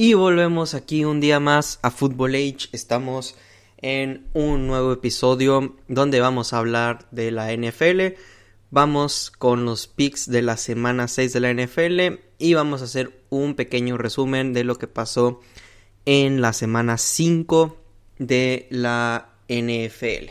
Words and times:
Y 0.00 0.14
volvemos 0.14 0.74
aquí 0.74 1.04
un 1.04 1.18
día 1.18 1.40
más 1.40 1.80
a 1.82 1.90
Football 1.90 2.36
Age. 2.36 2.68
Estamos 2.70 3.34
en 3.78 4.28
un 4.32 4.68
nuevo 4.68 4.92
episodio 4.92 5.74
donde 5.88 6.20
vamos 6.20 6.52
a 6.52 6.58
hablar 6.58 7.08
de 7.10 7.32
la 7.32 7.52
NFL. 7.52 8.14
Vamos 8.70 9.32
con 9.36 9.64
los 9.64 9.88
picks 9.88 10.30
de 10.30 10.42
la 10.42 10.56
semana 10.56 11.08
6 11.08 11.32
de 11.32 11.40
la 11.40 11.52
NFL 11.52 12.20
y 12.38 12.54
vamos 12.54 12.80
a 12.80 12.84
hacer 12.84 13.24
un 13.28 13.56
pequeño 13.56 13.98
resumen 13.98 14.52
de 14.52 14.62
lo 14.62 14.76
que 14.76 14.86
pasó 14.86 15.40
en 16.04 16.40
la 16.40 16.52
semana 16.52 16.96
5 16.96 17.76
de 18.20 18.68
la 18.70 19.30
NFL. 19.48 20.30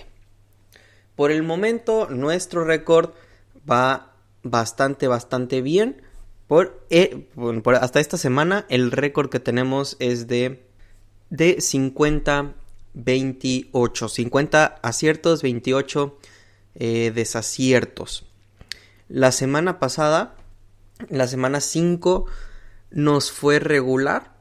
Por 1.17 1.29
el 1.29 1.43
momento 1.43 2.07
nuestro 2.09 2.63
récord 2.63 3.09
va 3.69 4.13
bastante, 4.43 5.09
bastante 5.09 5.61
bien. 5.61 6.06
Eh, 6.89 7.27
por, 7.35 7.75
hasta 7.75 7.99
esta 7.99 8.17
semana 8.17 8.65
el 8.69 8.91
récord 8.91 9.29
que 9.29 9.39
tenemos 9.39 9.97
es 9.99 10.27
de, 10.27 10.65
de 11.29 11.59
50, 11.59 12.53
28. 12.93 14.09
50 14.09 14.65
aciertos, 14.81 15.41
28 15.41 16.17
eh, 16.75 17.11
desaciertos. 17.13 18.25
La 19.09 19.31
semana 19.31 19.79
pasada, 19.79 20.35
la 21.09 21.27
semana 21.27 21.61
5, 21.61 22.25
nos 22.91 23.31
fue 23.31 23.59
regular. 23.59 24.35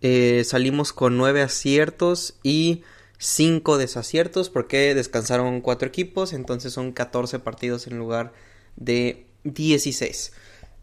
Eh, 0.00 0.44
salimos 0.44 0.92
con 0.92 1.16
9 1.16 1.42
aciertos 1.42 2.38
y 2.42 2.82
5 3.18 3.78
desaciertos 3.78 4.48
porque 4.48 4.94
descansaron 4.94 5.60
4 5.60 5.88
equipos, 5.88 6.32
entonces 6.32 6.72
son 6.72 6.92
14 6.92 7.40
partidos 7.40 7.86
en 7.88 7.98
lugar 7.98 8.32
de 8.76 9.26
16. 9.42 10.32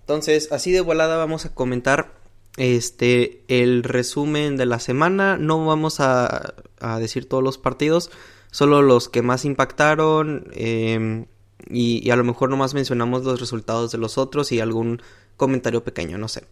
Entonces, 0.06 0.52
así 0.52 0.72
de 0.72 0.82
volada 0.82 1.18
vamos 1.18 1.48
a 1.48 1.56
comentar 1.56 2.14
este 2.58 3.42
el 3.48 3.82
resumen 3.82 4.56
de 4.56 4.68
la 4.68 4.80
semana. 4.80 5.36
No 5.36 5.66
vamos 5.66 6.00
a, 6.00 6.54
decir 7.00 7.28
todos 7.28 7.44
los 7.44 7.58
partidos, 7.58 8.12
solo 8.52 8.84
los 8.84 9.10
que 9.10 9.24
más 9.24 9.46
impactaron. 9.46 10.52
Em, 10.54 11.26
y, 11.68 12.08
a 12.12 12.16
lo 12.18 12.24
mejor 12.24 12.52
nomás 12.52 12.76
mencionamos 12.76 13.24
los 13.24 13.40
resultados 13.40 13.92
de 13.92 13.98
los 13.98 14.20
otros 14.20 14.52
y 14.52 14.60
algún 14.60 15.02
comentario 15.38 15.84
pequeño, 15.84 16.20
no 16.20 16.28
sé. 16.28 16.44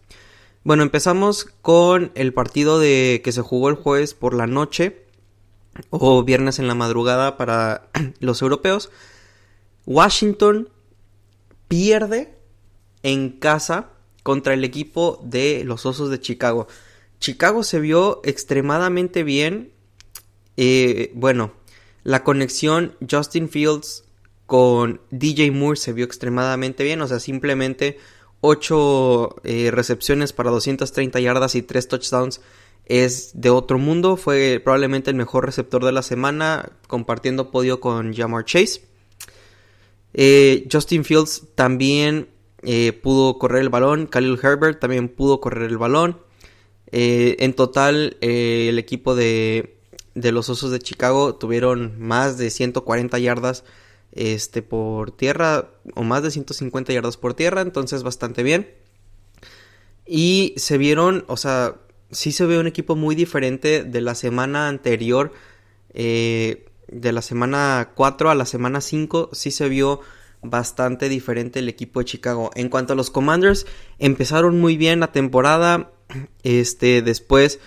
Bueno, 0.64 0.82
empezamos 0.82 1.44
con 1.62 2.10
el 2.16 2.34
partido 2.34 2.80
de 2.80 3.20
que 3.22 3.30
se 3.30 3.42
jugó 3.42 3.68
el 3.68 3.76
jueves 3.76 4.14
por 4.14 4.34
la 4.34 4.48
noche 4.48 5.04
o 5.90 6.24
viernes 6.24 6.58
en 6.58 6.66
la 6.66 6.74
madrugada 6.74 7.36
para 7.36 7.86
los 8.18 8.42
europeos. 8.42 8.90
Washington 9.86 10.70
pierde 11.68 12.34
en 13.04 13.30
casa 13.30 13.90
contra 14.24 14.54
el 14.54 14.64
equipo 14.64 15.20
de 15.22 15.62
los 15.64 15.86
Osos 15.86 16.10
de 16.10 16.18
Chicago. 16.18 16.66
Chicago 17.20 17.62
se 17.62 17.78
vio 17.78 18.20
extremadamente 18.24 19.22
bien. 19.22 19.70
Eh, 20.56 21.12
bueno, 21.14 21.52
la 22.02 22.24
conexión 22.24 22.96
Justin 23.08 23.48
Fields 23.48 24.04
con 24.46 25.00
DJ 25.10 25.50
Moore 25.52 25.78
se 25.78 25.92
vio 25.92 26.04
extremadamente 26.04 26.82
bien. 26.82 27.02
O 27.02 27.06
sea, 27.06 27.20
simplemente 27.20 27.98
8 28.40 29.36
eh, 29.44 29.70
recepciones 29.70 30.32
para 30.32 30.50
230 30.50 31.20
yardas 31.20 31.54
y 31.54 31.62
3 31.62 31.86
touchdowns 31.86 32.40
es 32.86 33.32
de 33.34 33.50
otro 33.50 33.78
mundo. 33.78 34.16
Fue 34.16 34.60
probablemente 34.64 35.10
el 35.10 35.16
mejor 35.16 35.44
receptor 35.44 35.84
de 35.84 35.92
la 35.92 36.02
semana, 36.02 36.72
compartiendo 36.88 37.50
podio 37.50 37.80
con 37.80 38.14
Jamar 38.14 38.46
Chase. 38.46 38.82
Eh, 40.14 40.66
Justin 40.70 41.04
Fields 41.04 41.48
también 41.54 42.28
eh, 42.64 42.92
pudo 42.92 43.38
correr 43.38 43.62
el 43.62 43.68
balón. 43.68 44.06
Khalil 44.06 44.38
Herbert 44.42 44.80
también 44.80 45.08
pudo 45.08 45.40
correr 45.40 45.70
el 45.70 45.78
balón. 45.78 46.20
Eh, 46.90 47.36
en 47.40 47.54
total, 47.54 48.16
eh, 48.20 48.66
el 48.68 48.78
equipo 48.78 49.14
de, 49.14 49.78
de, 50.14 50.32
los 50.32 50.48
Osos 50.48 50.70
de 50.70 50.78
Chicago 50.78 51.34
tuvieron 51.34 52.00
más 52.00 52.38
de 52.38 52.50
140 52.50 53.18
yardas 53.18 53.64
este, 54.12 54.62
por 54.62 55.10
tierra 55.10 55.70
o 55.94 56.04
más 56.04 56.22
de 56.22 56.30
150 56.30 56.92
yardas 56.92 57.16
por 57.16 57.34
tierra, 57.34 57.60
entonces 57.60 58.02
bastante 58.02 58.42
bien. 58.42 58.70
Y 60.06 60.54
se 60.56 60.78
vieron, 60.78 61.24
o 61.28 61.36
sea, 61.36 61.76
sí 62.10 62.32
se 62.32 62.46
ve 62.46 62.58
un 62.58 62.66
equipo 62.66 62.96
muy 62.96 63.14
diferente 63.14 63.82
de 63.82 64.00
la 64.00 64.14
semana 64.14 64.68
anterior, 64.68 65.32
de 65.94 66.62
la 66.88 67.22
semana 67.22 67.92
4 67.94 68.30
a 68.30 68.34
la 68.34 68.46
semana 68.46 68.80
5, 68.80 69.30
sí 69.32 69.50
se 69.50 69.68
vio 69.68 70.00
bastante 70.44 71.08
diferente 71.08 71.58
el 71.58 71.68
equipo 71.68 72.00
de 72.00 72.06
Chicago. 72.06 72.50
En 72.54 72.68
cuanto 72.68 72.92
a 72.92 72.96
los 72.96 73.10
Commanders, 73.10 73.66
empezaron 73.98 74.60
muy 74.60 74.76
bien 74.76 75.00
la 75.00 75.12
temporada, 75.12 75.92
este, 76.42 77.02
después 77.02 77.60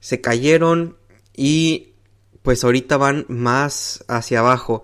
se 0.00 0.20
cayeron 0.20 0.96
y 1.36 1.94
pues 2.42 2.64
ahorita 2.64 2.96
van 2.96 3.26
más 3.28 4.04
hacia 4.08 4.40
abajo. 4.40 4.82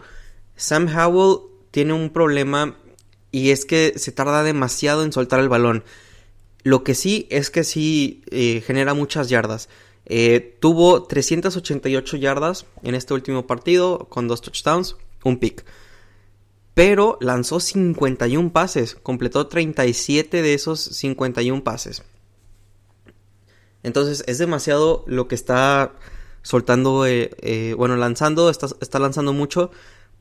Sam 0.57 0.89
Howell 0.95 1.41
tiene 1.71 1.93
un 1.93 2.11
problema 2.11 2.77
y 3.31 3.51
es 3.51 3.65
que 3.65 3.95
se 3.97 4.13
tarda 4.13 4.43
demasiado 4.43 5.03
en 5.05 5.13
soltar 5.13 5.41
el 5.41 5.49
balón. 5.49 5.84
Lo 6.63 6.84
que 6.84 6.95
sí 6.95 7.27
es 7.31 7.51
que 7.51 7.65
sí 7.65 8.23
eh, 8.31 8.63
genera 8.67 8.95
muchas 8.95 9.29
yardas. 9.29 9.69
Eh, 10.07 10.57
tuvo 10.61 11.05
388 11.05 12.17
yardas 12.17 12.67
en 12.83 12.95
este 12.95 13.15
último 13.15 13.47
partido 13.47 14.07
con 14.11 14.29
dos 14.29 14.43
touchdowns, 14.43 14.97
un 15.25 15.39
pick 15.39 15.65
pero 16.75 17.17
lanzó 17.21 17.61
51 17.61 18.53
pases, 18.53 18.97
completó 18.97 19.47
37 19.47 20.43
de 20.43 20.55
esos 20.55 20.81
51 20.81 21.62
pases. 21.62 22.03
Entonces 23.85 24.25
es 24.27 24.39
demasiado 24.39 25.05
lo 25.07 25.29
que 25.29 25.37
está 25.37 25.93
soltando, 26.43 27.07
eh, 27.07 27.31
eh, 27.41 27.75
bueno, 27.77 27.97
lanzando, 27.97 28.51
está, 28.51 28.99
lanzando 28.99 29.33
mucho, 29.33 29.71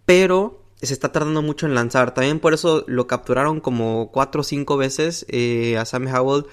pero 0.05 0.63
se 0.81 0.93
está 0.93 1.11
tardando 1.11 1.41
mucho 1.41 1.65
en 1.65 1.73
lanzar. 1.73 2.13
También 2.13 2.39
por 2.39 2.53
eso 2.53 2.83
lo 2.87 3.07
capturaron 3.07 3.59
como 3.59 4.11
4 4.11 4.41
o 4.41 4.43
5 4.43 4.77
veces 4.77 5.25
eh, 5.29 5.77
a 5.77 5.85
Sam 5.85 6.07
Howell 6.07 6.45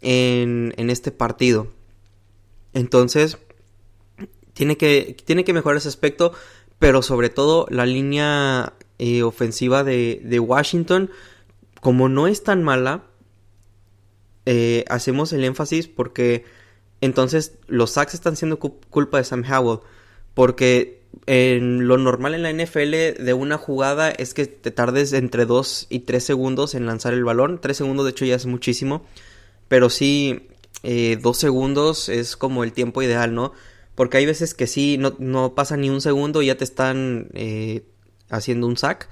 en, 0.00 0.74
en, 0.76 0.90
este 0.90 1.10
partido. 1.10 1.68
Entonces, 2.72 3.38
tiene 4.52 4.76
que, 4.76 5.16
tiene 5.24 5.44
que 5.44 5.52
mejorar 5.52 5.78
ese 5.78 5.88
aspecto, 5.88 6.32
pero 6.78 7.02
sobre 7.02 7.30
todo 7.30 7.66
la 7.70 7.84
línea 7.84 8.74
eh, 8.98 9.22
ofensiva 9.22 9.84
de, 9.84 10.40
Washington, 10.40 11.10
como 11.80 12.08
no 12.08 12.26
es 12.26 12.42
tan 12.42 12.62
mala, 12.62 13.04
eh, 14.46 14.84
hacemos 14.88 15.32
el 15.32 15.44
énfasis 15.44 15.88
porque 15.88 16.44
entonces 17.00 17.58
los 17.68 17.92
sacks 17.92 18.14
están 18.14 18.36
siendo 18.36 18.58
culpa 18.58 19.18
de 19.18 19.24
Sam 19.24 19.44
Howell. 19.48 19.80
Porque 20.34 21.02
en 21.26 21.86
lo 21.86 21.98
normal 21.98 22.34
en 22.34 22.42
la 22.42 22.52
NFL 22.52 23.22
de 23.22 23.34
una 23.34 23.58
jugada 23.58 24.10
es 24.10 24.34
que 24.34 24.46
te 24.46 24.70
tardes 24.70 25.12
entre 25.12 25.46
2 25.46 25.86
y 25.90 26.00
3 26.00 26.22
segundos 26.22 26.74
en 26.74 26.86
lanzar 26.86 27.14
el 27.14 27.24
balón. 27.24 27.60
3 27.60 27.76
segundos 27.76 28.04
de 28.04 28.10
hecho 28.12 28.24
ya 28.24 28.36
es 28.36 28.46
muchísimo. 28.46 29.04
Pero 29.68 29.90
sí, 29.90 30.48
2 30.82 30.84
eh, 30.84 31.18
segundos 31.34 32.08
es 32.08 32.36
como 32.36 32.64
el 32.64 32.72
tiempo 32.72 33.02
ideal, 33.02 33.34
¿no? 33.34 33.52
Porque 33.94 34.16
hay 34.16 34.26
veces 34.26 34.54
que 34.54 34.66
sí, 34.66 34.96
no, 34.98 35.14
no 35.18 35.54
pasa 35.54 35.76
ni 35.76 35.90
un 35.90 36.00
segundo 36.00 36.40
y 36.40 36.46
ya 36.46 36.56
te 36.56 36.64
están 36.64 37.30
haciendo 38.30 38.66
un 38.66 38.76
sack. 38.76 39.08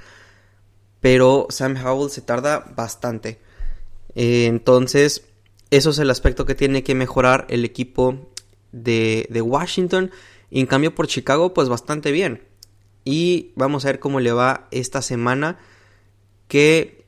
Pero 1.00 1.46
Sam 1.50 1.76
Howell 1.76 2.10
se 2.10 2.22
tarda 2.22 2.72
bastante. 2.76 3.40
Eh, 4.14 4.46
entonces, 4.46 5.26
eso 5.70 5.90
es 5.90 5.98
el 5.98 6.10
aspecto 6.10 6.46
que 6.46 6.54
tiene 6.54 6.82
que 6.82 6.94
mejorar 6.94 7.46
el 7.50 7.64
equipo 7.64 8.30
de, 8.72 9.28
Washington. 9.44 10.10
Y 10.50 10.60
en 10.60 10.66
cambio 10.66 10.94
por 10.94 11.06
Chicago, 11.06 11.54
pues 11.54 11.68
bastante 11.68 12.12
bien. 12.12 12.42
Y 13.04 13.52
vamos 13.56 13.84
a 13.84 13.88
ver 13.88 14.00
cómo 14.00 14.20
le 14.20 14.32
va 14.32 14.68
esta 14.70 15.02
semana. 15.02 15.58
Que, 16.48 17.04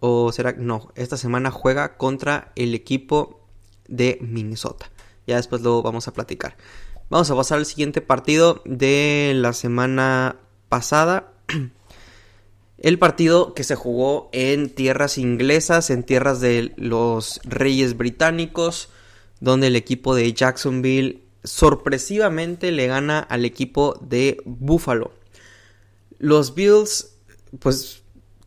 o 0.00 0.32
será, 0.32 0.52
no, 0.52 0.92
esta 0.94 1.16
semana 1.16 1.50
juega 1.50 1.96
contra 1.96 2.52
el 2.56 2.74
equipo 2.74 3.46
de 3.88 4.18
Minnesota. 4.20 4.90
Ya 5.26 5.36
después 5.36 5.62
lo 5.62 5.82
vamos 5.82 6.08
a 6.08 6.12
platicar. 6.12 6.56
Vamos 7.10 7.30
a 7.30 7.36
pasar 7.36 7.58
al 7.58 7.66
siguiente 7.66 8.00
partido 8.00 8.62
de 8.64 9.32
la 9.36 9.52
semana 9.52 10.36
pasada. 10.72 11.34
El 12.78 12.98
partido 12.98 13.52
que 13.52 13.62
se 13.62 13.76
jugó 13.76 14.30
en 14.32 14.70
tierras 14.70 15.18
inglesas, 15.18 15.90
en 15.90 16.02
tierras 16.02 16.40
de 16.40 16.72
los 16.76 17.40
reyes 17.44 17.94
británicos, 17.98 18.88
donde 19.38 19.66
el 19.66 19.76
equipo 19.76 20.14
de 20.14 20.32
Jacksonville 20.32 21.20
sorpresivamente 21.44 22.72
le 22.72 22.86
gana 22.86 23.20
al 23.20 23.44
equipo 23.44 23.98
de 24.00 24.38
Buffalo. 24.46 25.12
Los 26.18 26.54
Bills, 26.54 27.16
pues, 27.58 28.02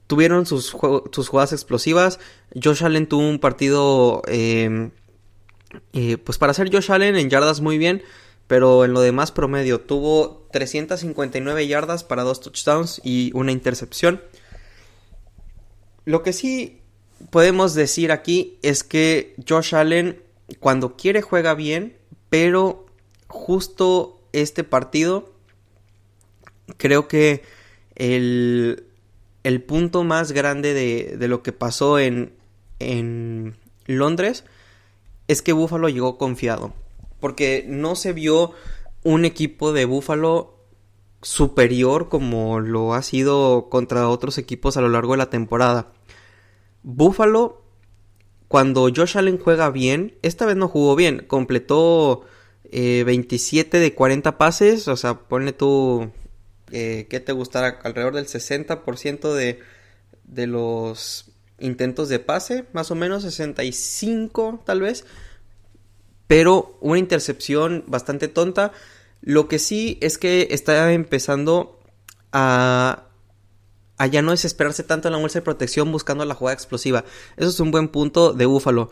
tuvieron 0.08 0.48
sus, 0.48 0.76
sus 1.12 1.30
jugadas 1.30 1.54
explosivas. 1.54 2.20
Josh 2.62 2.84
Allen 2.84 3.08
tuvo 3.08 3.30
un 3.30 3.40
partido, 3.40 4.24
eh, 4.28 4.90
eh, 5.94 6.18
pues 6.18 6.40
para 6.40 6.56
ser 6.56 6.74
Josh 6.74 6.92
Allen 6.92 7.16
en 7.16 7.30
yardas 7.30 7.62
muy 7.62 7.78
bien 7.78 8.02
pero 8.48 8.86
en 8.86 8.94
lo 8.94 9.02
demás 9.02 9.32
promedio 9.32 9.82
tuvo 9.82 10.48
359 10.52 11.68
yardas 11.68 12.04
para 12.04 12.24
dos 12.24 12.42
touchdowns 12.42 13.02
y 13.04 13.32
una 13.34 13.52
intercepción. 13.52 14.22
Lo 16.06 16.22
que 16.22 16.34
sí 16.34 16.82
podemos 17.32 17.74
decir 17.74 18.12
aquí 18.12 18.58
es 18.62 18.84
que 18.84 19.36
Josh 19.48 19.76
Allen 19.76 20.22
cuando 20.60 20.96
quiere 20.96 21.22
juega 21.22 21.56
bien, 21.56 21.98
pero 22.30 22.86
justo 23.28 24.22
este 24.32 24.64
partido 24.64 25.34
creo 26.78 27.08
que 27.08 27.44
el, 27.96 28.86
el 29.44 29.64
punto 29.64 30.04
más 30.04 30.32
grande 30.32 30.74
de, 30.74 31.18
de, 31.18 31.28
lo 31.28 31.42
que 31.42 31.52
pasó 31.52 32.00
en, 32.00 32.34
en 32.80 33.56
Londres 33.86 34.44
es 35.28 35.42
que 35.42 35.54
Buffalo 35.54 35.90
llegó 35.90 36.18
confiado. 36.18 36.74
Porque 37.26 37.66
no 37.68 37.96
se 37.96 38.14
vio 38.14 38.52
un 39.02 39.26
equipo 39.26 39.74
de 39.74 39.86
Buffalo 39.86 40.60
superior 41.24 42.08
como 42.08 42.60
lo 42.60 42.94
ha 42.94 43.02
sido 43.02 43.68
contra 43.68 44.10
otros 44.10 44.38
equipos 44.38 44.78
a 44.78 44.82
lo 44.82 44.90
largo 44.90 45.14
de 45.14 45.18
la 45.18 45.32
temporada. 45.32 45.92
Buffalo, 46.84 47.64
cuando 48.48 48.92
Josh 48.96 49.18
Allen 49.18 49.40
juega 49.40 49.72
bien, 49.72 50.20
esta 50.22 50.46
vez 50.46 50.56
no 50.56 50.68
jugó 50.68 50.96
bien, 50.96 51.26
completó 51.26 52.26
27 52.72 53.76
eh, 53.76 53.80
de 53.80 53.96
40 53.96 54.38
pases, 54.38 54.88
o 54.88 54.96
sea, 54.96 55.16
pone 55.16 55.52
tú 55.52 56.12
eh, 56.72 57.08
que 57.10 57.20
te 57.20 57.32
gustará 57.32 57.80
alrededor 57.82 58.14
del 58.14 58.28
60% 58.28 59.34
de, 59.34 59.62
de 60.26 60.46
los 60.46 61.32
intentos 61.58 62.08
de 62.08 62.20
pase, 62.20 62.66
más 62.72 62.92
o 62.92 62.96
menos 62.96 63.24
65 63.24 64.62
tal 64.64 64.82
vez, 64.82 65.06
pero 66.28 66.78
una 66.82 67.00
intercepción 67.00 67.84
bastante 67.88 68.28
tonta. 68.28 68.72
Lo 69.22 69.48
que 69.48 69.60
sí 69.60 69.98
es 70.02 70.18
que 70.18 70.48
está 70.52 70.92
empezando 70.94 71.80
a, 72.32 73.06
a 73.98 74.08
ya 74.08 74.22
no 74.22 74.32
desesperarse 74.32 74.84
tanto 74.84 75.08
en 75.08 75.14
la 75.14 75.20
bolsa 75.20 75.40
de 75.40 75.44
protección 75.44 75.92
buscando 75.92 76.26
la 76.26 76.36
jugada 76.36 76.56
explosiva. 76.56 77.06
Eso 77.38 77.50
es 77.50 77.60
un 77.60 77.72
buen 77.72 77.90
punto 77.90 78.34
de 78.34 78.46
Búfalo. 78.46 78.90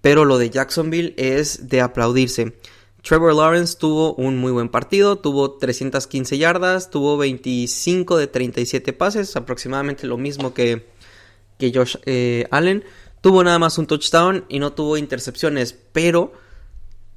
Pero 0.00 0.24
lo 0.24 0.38
de 0.38 0.50
Jacksonville 0.50 1.14
es 1.16 1.68
de 1.68 1.80
aplaudirse. 1.80 2.54
Trevor 3.02 3.34
Lawrence 3.34 3.76
tuvo 3.78 4.14
un 4.14 4.38
muy 4.38 4.52
buen 4.52 4.68
partido, 4.68 5.16
tuvo 5.18 5.52
315 5.52 6.36
yardas, 6.36 6.90
tuvo 6.90 7.16
25 7.16 8.16
de 8.16 8.26
37 8.26 8.92
pases, 8.92 9.34
aproximadamente 9.36 10.06
lo 10.06 10.18
mismo 10.18 10.52
que, 10.52 10.86
que 11.58 11.72
Josh 11.72 11.96
eh, 12.06 12.46
Allen. 12.50 12.84
Tuvo 13.20 13.42
nada 13.42 13.58
más 13.58 13.78
un 13.78 13.86
touchdown 13.86 14.44
y 14.48 14.58
no 14.58 14.72
tuvo 14.72 14.96
intercepciones, 14.96 15.74
pero 15.92 16.32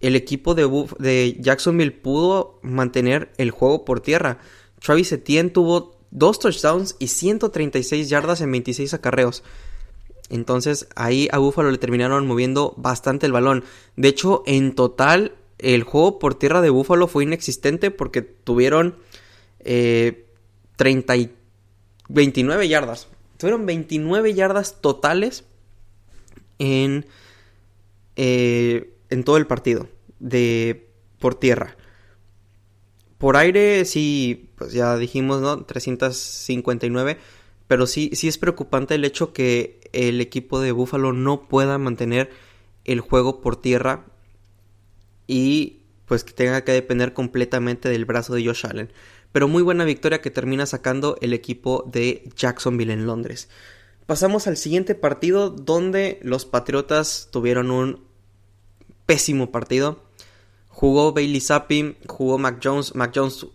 el 0.02 0.16
equipo 0.16 0.56
de, 0.56 0.68
de 1.00 1.38
Jacksonville 1.40 1.92
pudo 1.92 2.60
mantener 2.62 3.32
el 3.38 3.52
juego 3.52 3.86
por 3.86 4.02
tierra. 4.02 4.40
Travis 4.80 5.12
Etienne 5.12 5.52
tuvo 5.52 5.96
dos 6.12 6.40
touchdowns 6.40 6.96
y 7.00 7.08
136 7.08 8.10
yardas 8.10 8.42
en 8.42 8.52
26 8.52 8.94
acarreos. 8.94 9.44
Entonces 10.30 10.88
ahí 10.96 11.28
a 11.32 11.40
Buffalo 11.40 11.72
le 11.72 11.78
terminaron 11.78 12.26
moviendo 12.26 12.74
bastante 12.78 13.26
el 13.26 13.32
balón. 13.32 13.64
De 13.96 14.08
hecho, 14.08 14.44
en 14.46 14.76
total, 14.76 15.34
el 15.58 15.84
juego 15.84 16.20
por 16.20 16.36
tierra 16.36 16.62
de 16.62 16.70
Buffalo 16.70 17.08
fue 17.08 17.24
inexistente 17.24 17.92
porque 17.92 18.22
tuvieron 18.22 18.96
eh, 19.60 20.26
30 20.78 21.16
y 21.18 21.32
29 22.08 22.68
yardas. 22.68 23.08
Tuvieron 23.38 23.66
29 23.66 24.34
yardas 24.34 24.82
totales 24.82 25.44
en, 26.60 27.06
eh, 28.16 28.91
en 29.12 29.24
todo 29.24 29.38
el 29.38 29.46
partido 29.46 29.88
de 30.20 30.90
por 31.20 31.36
tierra. 31.36 31.78
Por 33.20 33.38
aire 33.38 33.86
sí, 33.86 34.50
pues 34.56 34.74
ya 34.74 34.98
dijimos, 34.98 35.42
¿no? 35.42 35.64
359. 35.64 37.20
Pero 37.68 37.86
sí, 37.86 38.10
sí 38.14 38.28
es 38.28 38.40
preocupante 38.40 38.96
el 38.96 39.06
hecho 39.06 39.32
que 39.32 39.80
el 39.94 40.20
equipo 40.20 40.60
de 40.60 40.72
Buffalo 40.72 41.14
no 41.14 41.48
pueda 41.48 41.78
mantener 41.78 42.32
el 42.84 43.00
juego 43.00 43.40
por 43.42 43.62
tierra 43.62 44.06
y 45.28 45.84
pues 46.06 46.24
que 46.24 46.34
tenga 46.34 46.64
que 46.64 46.72
depender 46.72 47.14
completamente 47.14 47.88
del 47.90 48.06
brazo 48.06 48.34
de 48.34 48.46
Josh 48.46 48.66
Allen. 48.66 48.92
Pero 49.32 49.48
muy 49.48 49.64
buena 49.64 49.86
victoria 49.86 50.20
que 50.20 50.32
termina 50.32 50.66
sacando 50.66 51.18
el 51.22 51.34
equipo 51.34 51.88
de 51.90 52.30
Jacksonville 52.36 52.92
en 52.92 53.06
Londres. 53.06 53.50
Pasamos 54.06 54.48
al 54.48 54.58
siguiente 54.58 54.96
partido 54.96 55.50
donde 55.50 56.20
los 56.22 56.46
Patriotas 56.46 57.30
tuvieron 57.32 57.72
un 57.72 58.11
pésimo 59.12 59.52
partido. 59.52 60.00
Jugó 60.70 61.12
Bailey 61.12 61.42
Zappi, 61.42 61.98
jugó 62.08 62.38
Mac 62.38 62.62
Jones. 62.64 62.96
Mac 62.96 63.12
Jones 63.14 63.46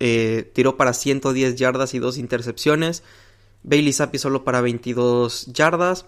eh, 0.00 0.50
tiró 0.54 0.76
para 0.76 0.92
110 0.92 1.56
yardas 1.56 1.94
y 1.94 1.98
dos 1.98 2.18
intercepciones. 2.18 3.02
Bailey 3.62 3.94
Zappi 3.94 4.18
solo 4.18 4.44
para 4.44 4.60
22 4.60 5.46
yardas. 5.46 6.04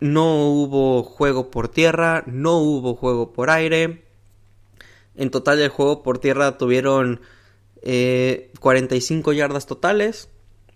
No 0.00 0.46
hubo 0.46 1.02
juego 1.02 1.50
por 1.50 1.68
tierra, 1.68 2.24
no 2.26 2.56
hubo 2.56 2.94
juego 2.94 3.34
por 3.34 3.50
aire. 3.50 4.06
En 5.14 5.30
total 5.30 5.60
el 5.60 5.68
juego 5.68 6.02
por 6.02 6.20
tierra 6.20 6.56
tuvieron 6.56 7.20
45 7.82 9.32
eh, 9.32 9.36
yardas 9.36 9.66
totales. 9.66 10.30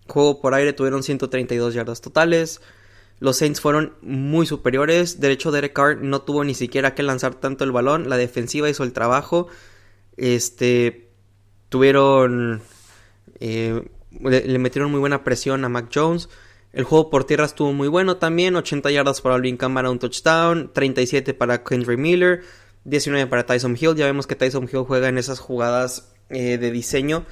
Juego 0.08 0.42
por 0.42 0.52
aire 0.52 0.74
tuvieron 0.74 1.02
132 1.02 1.72
yardas 1.72 2.02
totales. 2.02 2.60
Los 3.20 3.38
Saints 3.38 3.60
fueron 3.60 3.94
muy 4.02 4.46
superiores. 4.46 5.20
De 5.20 5.30
hecho, 5.30 5.50
Derek 5.50 5.72
Carr 5.72 5.98
no 6.02 6.22
tuvo 6.22 6.44
ni 6.44 6.54
siquiera 6.54 6.94
que 6.94 7.02
lanzar 7.02 7.34
tanto 7.36 7.64
el 7.64 7.72
balón. 7.72 8.08
La 8.08 8.16
defensiva 8.16 8.68
hizo 8.68 8.84
el 8.84 8.92
trabajo. 8.92 9.48
Este. 10.16 11.10
Tuvieron. 11.68 12.62
Eh, 13.40 13.88
le, 14.20 14.58
metieron 14.58 14.90
muy 14.90 15.00
buena 15.00 15.24
presión 15.24 15.64
a 15.64 15.68
Mac 15.68 15.90
Jones. 15.94 16.28
El 16.72 16.84
juego 16.84 17.08
por 17.08 17.24
tierra 17.24 17.44
estuvo 17.44 17.72
muy 17.72 17.88
bueno 17.88 18.16
también. 18.16 18.56
80 18.56 18.90
yardas 18.90 19.20
para 19.20 19.36
Alvin 19.36 19.56
Kamara, 19.56 19.90
un 19.90 19.98
touchdown. 19.98 20.72
37 20.72 21.34
para 21.34 21.62
Kendry 21.62 21.96
Miller. 21.96 22.42
19 22.84 23.28
para 23.28 23.46
Tyson 23.46 23.76
Hill. 23.80 23.94
Ya 23.94 24.06
vemos 24.06 24.26
que 24.26 24.34
Tyson 24.34 24.68
Hill 24.70 24.84
juega 24.86 25.08
en 25.08 25.18
esas 25.18 25.38
jugadas 25.38 26.12
eh, 26.30 26.58
de 26.58 26.70
diseño 26.70 27.24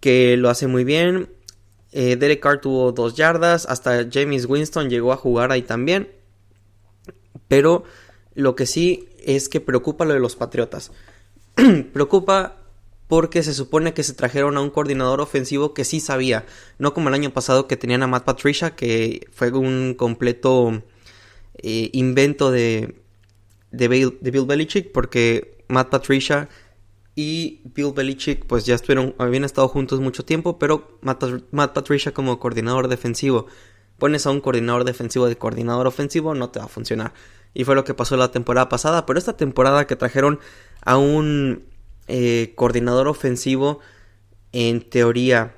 que 0.00 0.36
lo 0.36 0.50
hace 0.50 0.66
muy 0.66 0.84
bien. 0.84 1.30
Eh, 1.98 2.16
Derek 2.16 2.40
Carr 2.40 2.60
tuvo 2.60 2.92
dos 2.92 3.14
yardas. 3.14 3.64
Hasta 3.64 4.06
James 4.12 4.44
Winston 4.44 4.90
llegó 4.90 5.14
a 5.14 5.16
jugar 5.16 5.50
ahí 5.50 5.62
también. 5.62 6.12
Pero 7.48 7.84
lo 8.34 8.54
que 8.54 8.66
sí 8.66 9.08
es 9.24 9.48
que 9.48 9.60
preocupa 9.62 10.04
lo 10.04 10.12
de 10.12 10.20
los 10.20 10.36
Patriotas. 10.36 10.92
preocupa 11.94 12.58
porque 13.08 13.42
se 13.42 13.54
supone 13.54 13.94
que 13.94 14.02
se 14.02 14.12
trajeron 14.12 14.58
a 14.58 14.60
un 14.60 14.68
coordinador 14.68 15.22
ofensivo 15.22 15.72
que 15.72 15.86
sí 15.86 16.00
sabía. 16.00 16.44
No 16.78 16.92
como 16.92 17.08
el 17.08 17.14
año 17.14 17.30
pasado 17.30 17.66
que 17.66 17.78
tenían 17.78 18.02
a 18.02 18.06
Matt 18.06 18.24
Patricia, 18.24 18.76
que 18.76 19.26
fue 19.32 19.50
un 19.52 19.94
completo 19.94 20.82
eh, 21.54 21.88
invento 21.94 22.50
de, 22.50 22.94
de, 23.70 23.88
Bill, 23.88 24.18
de 24.20 24.30
Bill 24.32 24.44
Belichick, 24.44 24.92
porque 24.92 25.64
Matt 25.68 25.88
Patricia 25.88 26.50
y 27.18 27.62
Bill 27.74 27.92
Belichick 27.96 28.44
pues 28.44 28.66
ya 28.66 28.74
estuvieron, 28.74 29.14
habían 29.18 29.42
estado 29.42 29.66
juntos 29.68 30.00
mucho 30.00 30.24
tiempo, 30.24 30.58
pero 30.58 30.98
Matt, 31.00 31.72
Patricia 31.72 32.12
como 32.12 32.38
coordinador 32.38 32.88
defensivo, 32.88 33.46
pones 33.98 34.26
a 34.26 34.30
un 34.30 34.42
coordinador 34.42 34.84
defensivo 34.84 35.26
de 35.26 35.38
coordinador 35.38 35.86
ofensivo, 35.86 36.34
no 36.34 36.50
te 36.50 36.58
va 36.58 36.66
a 36.66 36.68
funcionar. 36.68 37.14
Y 37.54 37.64
fue 37.64 37.74
lo 37.74 37.84
que 37.84 37.94
pasó 37.94 38.18
la 38.18 38.30
temporada 38.30 38.68
pasada, 38.68 39.06
pero 39.06 39.18
esta 39.18 39.34
temporada 39.34 39.86
que 39.86 39.96
trajeron 39.96 40.40
a 40.82 40.98
un 40.98 41.64
eh, 42.06 42.52
coordinador 42.54 43.08
ofensivo, 43.08 43.80
en 44.52 44.82
teoría, 44.82 45.56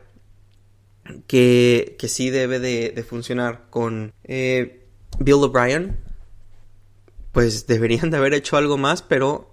que, 1.27 1.97
que 1.99 2.07
sí 2.07 2.31
debe 2.31 2.61
de, 2.61 3.03
funcionar 3.03 3.67
con 3.71 4.13
eh, 4.23 4.87
Bill 5.19 5.43
O'Brien, 5.43 5.99
pues 7.33 7.67
deberían 7.67 8.11
de 8.11 8.19
haber 8.19 8.35
hecho 8.35 8.57
algo 8.57 8.79
más, 8.79 9.03
pero 9.03 9.51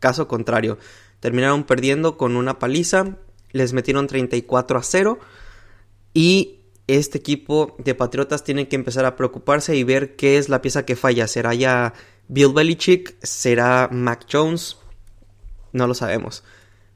caso 0.00 0.26
contrario. 0.26 0.78
Terminaron 1.24 1.64
perdiendo 1.64 2.18
con 2.18 2.36
una 2.36 2.58
paliza, 2.58 3.16
les 3.50 3.72
metieron 3.72 4.08
34 4.08 4.78
a 4.78 4.82
0 4.82 5.18
y 6.12 6.58
este 6.86 7.16
equipo 7.16 7.76
de 7.78 7.94
Patriotas 7.94 8.44
tiene 8.44 8.68
que 8.68 8.76
empezar 8.76 9.06
a 9.06 9.16
preocuparse 9.16 9.74
y 9.74 9.84
ver 9.84 10.16
qué 10.16 10.36
es 10.36 10.50
la 10.50 10.60
pieza 10.60 10.84
que 10.84 10.96
falla. 10.96 11.26
¿Será 11.26 11.54
ya 11.54 11.94
Bill 12.28 12.52
Belichick? 12.52 13.16
¿Será 13.22 13.88
Mac 13.90 14.26
Jones? 14.30 14.76
No 15.72 15.86
lo 15.86 15.94
sabemos. 15.94 16.44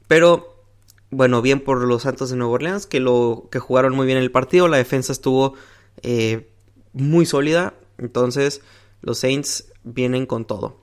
Pero 0.07 0.63
bueno, 1.09 1.41
bien 1.41 1.59
por 1.59 1.83
los 1.83 2.03
Santos 2.03 2.29
de 2.29 2.35
Nueva 2.35 2.53
Orleans 2.53 2.85
que 2.85 2.99
lo 2.99 3.47
que 3.49 3.57
jugaron 3.57 3.95
muy 3.95 4.05
bien 4.05 4.19
el 4.19 4.29
partido, 4.29 4.67
la 4.67 4.77
defensa 4.77 5.11
estuvo 5.11 5.55
eh, 6.03 6.51
muy 6.93 7.25
sólida, 7.25 7.73
entonces 7.97 8.61
los 9.01 9.17
Saints 9.17 9.71
vienen 9.83 10.27
con 10.27 10.45
todo. 10.45 10.77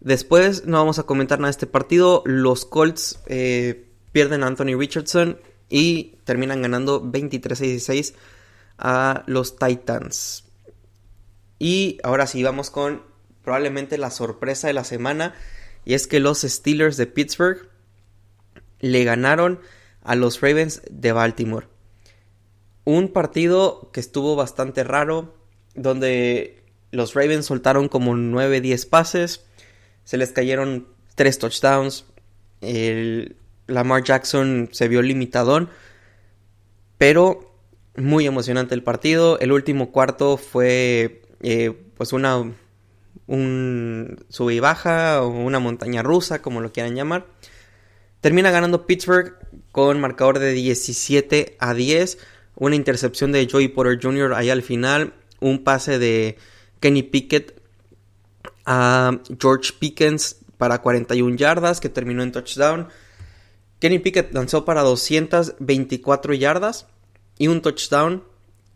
Después 0.00 0.64
no 0.64 0.78
vamos 0.78 0.98
a 0.98 1.04
comentar 1.04 1.38
nada 1.38 1.48
de 1.48 1.52
este 1.52 1.66
partido. 1.66 2.22
Los 2.24 2.64
Colts 2.64 3.20
eh, 3.26 3.86
pierden 4.12 4.42
a 4.42 4.46
Anthony 4.46 4.76
Richardson 4.78 5.38
y 5.68 6.16
terminan 6.24 6.62
ganando 6.62 7.02
23-16 7.02 8.14
a 8.78 9.24
los 9.26 9.56
Titans. 9.56 10.44
Y 11.58 11.98
ahora 12.04 12.26
sí, 12.26 12.42
vamos 12.42 12.70
con 12.70 13.02
probablemente 13.42 13.98
la 13.98 14.10
sorpresa 14.10 14.68
de 14.68 14.72
la 14.72 14.84
semana. 14.84 15.34
Y 15.84 15.94
es 15.94 16.06
que 16.06 16.20
los 16.20 16.42
Steelers 16.42 16.96
de 16.96 17.06
Pittsburgh 17.06 17.68
le 18.80 19.04
ganaron 19.04 19.60
a 20.02 20.14
los 20.14 20.40
Ravens 20.40 20.82
de 20.90 21.12
Baltimore. 21.12 21.66
Un 22.84 23.08
partido 23.12 23.90
que 23.92 24.00
estuvo 24.00 24.36
bastante 24.36 24.84
raro, 24.84 25.34
donde 25.74 26.62
los 26.90 27.14
Ravens 27.14 27.46
soltaron 27.46 27.88
como 27.88 28.14
9-10 28.14 28.88
pases 28.88 29.47
se 30.08 30.16
les 30.16 30.32
cayeron 30.32 30.86
tres 31.16 31.38
touchdowns. 31.38 32.06
Lamar 33.66 34.02
Jackson 34.02 34.70
se 34.72 34.88
vio 34.88 35.02
limitadón, 35.02 35.68
pero 36.96 37.54
muy 37.94 38.24
emocionante 38.24 38.74
el 38.74 38.82
partido. 38.82 39.38
El 39.38 39.52
último 39.52 39.92
cuarto 39.92 40.38
fue 40.38 41.20
eh, 41.42 41.74
pues 41.98 42.14
una 42.14 42.54
un 43.26 44.24
sube 44.30 44.54
y 44.54 44.60
baja 44.60 45.22
o 45.22 45.28
una 45.28 45.58
montaña 45.58 46.02
rusa, 46.02 46.40
como 46.40 46.62
lo 46.62 46.72
quieran 46.72 46.96
llamar. 46.96 47.26
Termina 48.22 48.50
ganando 48.50 48.86
Pittsburgh 48.86 49.34
con 49.72 50.00
marcador 50.00 50.38
de 50.38 50.52
17 50.52 51.58
a 51.58 51.74
10. 51.74 52.16
Una 52.54 52.76
intercepción 52.76 53.30
de 53.30 53.46
Joey 53.46 53.68
Porter 53.68 53.98
Jr. 54.02 54.32
ahí 54.32 54.48
al 54.48 54.62
final. 54.62 55.12
Un 55.38 55.64
pase 55.64 55.98
de 55.98 56.38
Kenny 56.80 57.02
Pickett 57.02 57.57
a 58.70 59.18
George 59.40 59.72
Pickens 59.78 60.36
para 60.58 60.82
41 60.82 61.36
yardas 61.36 61.80
que 61.80 61.88
terminó 61.88 62.22
en 62.22 62.32
touchdown. 62.32 62.88
Kenny 63.78 63.98
Pickett 63.98 64.34
lanzó 64.34 64.66
para 64.66 64.82
224 64.82 66.34
yardas 66.34 66.86
y 67.38 67.48
un 67.48 67.62
touchdown 67.62 68.24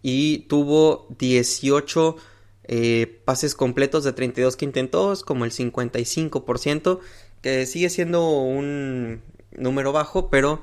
y 0.01 0.47
tuvo 0.49 1.07
18 1.19 2.17
eh, 2.65 3.21
pases 3.27 3.55
completos 3.55 4.03
de 4.05 4.15
32 4.15 4.57
que 4.57 4.65
intentó, 4.65 5.13
es 5.13 5.23
como 5.23 5.45
el 5.45 5.51
55%, 5.51 7.01
que 7.43 7.67
sigue 7.67 7.91
siendo 7.91 8.31
un 8.31 9.21
número 9.51 9.93
bajo, 9.93 10.31
pero 10.31 10.63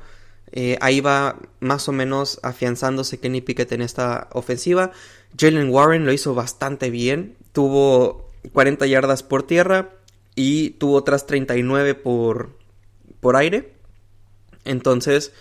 eh, 0.52 0.80
ahí 0.82 1.02
va 1.02 1.38
más 1.60 1.88
o 1.88 1.92
menos 1.92 2.40
afianzándose 2.42 3.20
Kenny 3.20 3.42
Pickett 3.42 3.74
en 3.74 3.82
esta 3.82 4.28
ofensiva. 4.34 4.92
Jalen 5.38 5.70
Warren 5.70 6.08
lo 6.08 6.14
hizo 6.14 6.34
bastante 6.34 6.90
bien, 6.90 7.36
tuvo 7.52 8.29
40 8.54 8.86
yardas 8.88 9.24
por 9.24 9.44
tierra 9.44 9.92
y 10.36 10.72
tuvo 10.72 10.96
otras 10.96 11.26
39 11.26 11.96
por, 11.96 12.58
por 13.20 13.36
aire. 13.36 13.74
Entonces, 14.66 15.32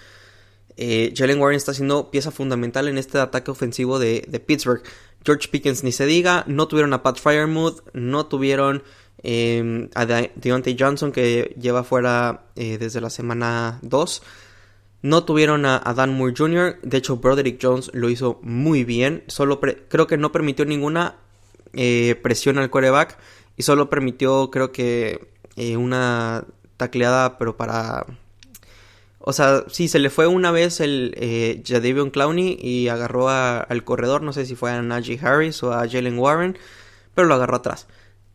eh, 0.77 1.13
Jalen 1.17 1.41
Warren 1.41 1.57
está 1.57 1.75
siendo 1.75 2.11
pieza 2.11 2.31
fundamental 2.31 2.89
en 2.89 2.99
este 2.99 3.19
ataque 3.19 3.51
ofensivo 3.51 3.99
de, 3.99 4.23
Pittsburgh. 4.47 4.83
George 5.25 5.49
Pickens 5.49 5.83
ni 5.83 5.93
se 5.93 6.07
diga, 6.07 6.45
no 6.47 6.69
tuvieron 6.69 6.93
a 6.93 7.03
Pat 7.03 7.19
Fryermuth, 7.19 7.81
no 7.93 8.27
tuvieron 8.27 8.85
em, 9.23 9.91
a 9.95 10.07
Deontay 10.07 10.77
Johnson 10.79 11.11
que 11.11 11.57
lleva 11.61 11.83
fuera 11.83 12.47
eh, 12.55 12.79
desde 12.79 13.01
la 13.01 13.11
semana 13.11 13.81
2. 13.83 14.23
No 15.03 15.25
tuvieron 15.25 15.67
a, 15.67 15.81
Dan 15.95 16.15
Moore 16.15 16.35
Jr. 16.37 16.79
De 16.83 16.99
hecho, 16.99 17.17
Broderick 17.17 17.59
Jones 17.61 17.91
lo 17.93 18.09
hizo 18.09 18.39
muy 18.43 18.85
bien. 18.85 19.25
Solo 19.27 19.61
creo 19.61 20.07
que 20.07 20.17
no 20.17 20.33
permitió 20.33 20.65
ninguna 20.65 21.17
eh, 21.73 22.19
presión 22.23 22.59
al 22.59 22.71
quarterback. 22.71 23.19
Y 23.57 23.63
solo 23.63 23.91
permitió, 23.91 24.51
creo 24.51 24.71
que, 24.73 25.29
eh, 25.57 25.77
una 25.77 26.45
tacleada, 26.77 27.37
pero 27.37 27.57
para. 27.57 28.07
O 29.19 29.33
sea, 29.33 29.65
sí, 29.69 29.89
se 29.89 29.99
le 29.99 30.09
fue 30.09 30.27
una 30.29 30.53
vez 30.53 30.81
el 30.81 31.13
eh, 31.17 31.63
Jadavion 31.67 32.11
Clowney 32.11 32.57
y 32.61 32.89
agarró 32.89 33.29
al 33.29 33.85
corredor. 33.85 34.23
No 34.23 34.33
sé 34.33 34.47
si 34.47 34.55
fue 34.55 34.71
a 34.71 34.81
Najee 34.81 35.19
Harris 35.21 35.63
o 35.65 35.73
a 35.73 35.89
Jalen 35.89 36.19
Warren, 36.19 36.57
pero 37.15 37.27
lo 37.27 37.35
agarró 37.35 37.57
atrás. 37.57 37.89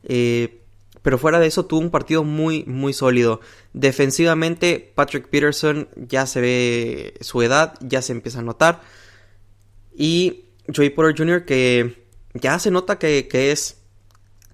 Eh, 0.04 0.60
pero 1.02 1.18
fuera 1.18 1.40
de 1.40 1.48
eso 1.48 1.66
tuvo 1.66 1.80
un 1.80 1.90
partido 1.90 2.24
muy, 2.26 2.66
muy 2.66 2.94
sólido. 2.94 3.40
Defensivamente, 3.74 4.92
Patrick 4.94 5.30
Peterson 5.30 5.88
ya 5.96 6.26
se 6.26 6.42
ve 6.42 7.14
su 7.22 7.42
edad, 7.42 7.76
ya 7.82 8.02
se 8.02 8.12
empieza 8.12 8.40
a 8.40 8.44
notar. 8.44 8.82
Y 9.96 10.46
Joey 10.74 10.90
Porter 10.90 11.16
Jr. 11.18 11.46
que 11.46 12.03
ya 12.34 12.60
se 12.60 12.72
nota 12.72 13.00
que, 13.00 13.28
es 13.32 13.82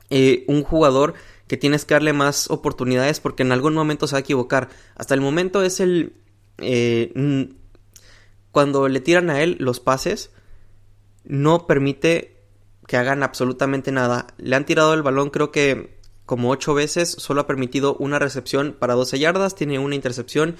eh, 0.10 0.46
un 0.48 0.64
jugador 0.64 1.14
que 1.48 1.58
tienes 1.58 1.86
que 1.86 1.96
darle 1.96 2.14
más 2.14 2.50
oportunidades 2.50 3.20
porque 3.20 3.44
en 3.44 3.52
algún 3.52 3.74
momento 3.74 4.08
se 4.08 4.14
va 4.14 4.18
a 4.18 4.22
equivocar. 4.22 4.70
Hasta 4.96 5.14
el 5.14 5.22
momento 5.22 5.64
es 5.64 5.80
el... 5.80 6.14
Eh, 6.60 7.50
cuando 8.52 8.88
le 8.88 9.00
tiran 9.00 9.30
a 9.30 9.42
él 9.42 9.58
los 9.60 9.80
pases, 9.80 10.32
no 11.24 11.68
permite 11.68 12.40
que 12.88 12.98
hagan 12.98 13.24
absolutamente 13.24 13.92
nada. 13.92 14.28
Le 14.38 14.56
han 14.56 14.66
tirado 14.66 14.94
el 14.94 15.04
balón 15.04 15.30
creo 15.30 15.52
que 15.52 16.00
como 16.30 16.52
8 16.52 16.76
veces, 16.76 17.10
solo 17.10 17.42
ha 17.42 17.48
permitido 17.48 17.96
una 17.96 18.20
recepción 18.20 18.76
para 18.78 18.94
12 18.94 19.18
yardas, 19.18 19.56
tiene 19.56 19.80
una 19.80 19.96
intercepción 19.96 20.58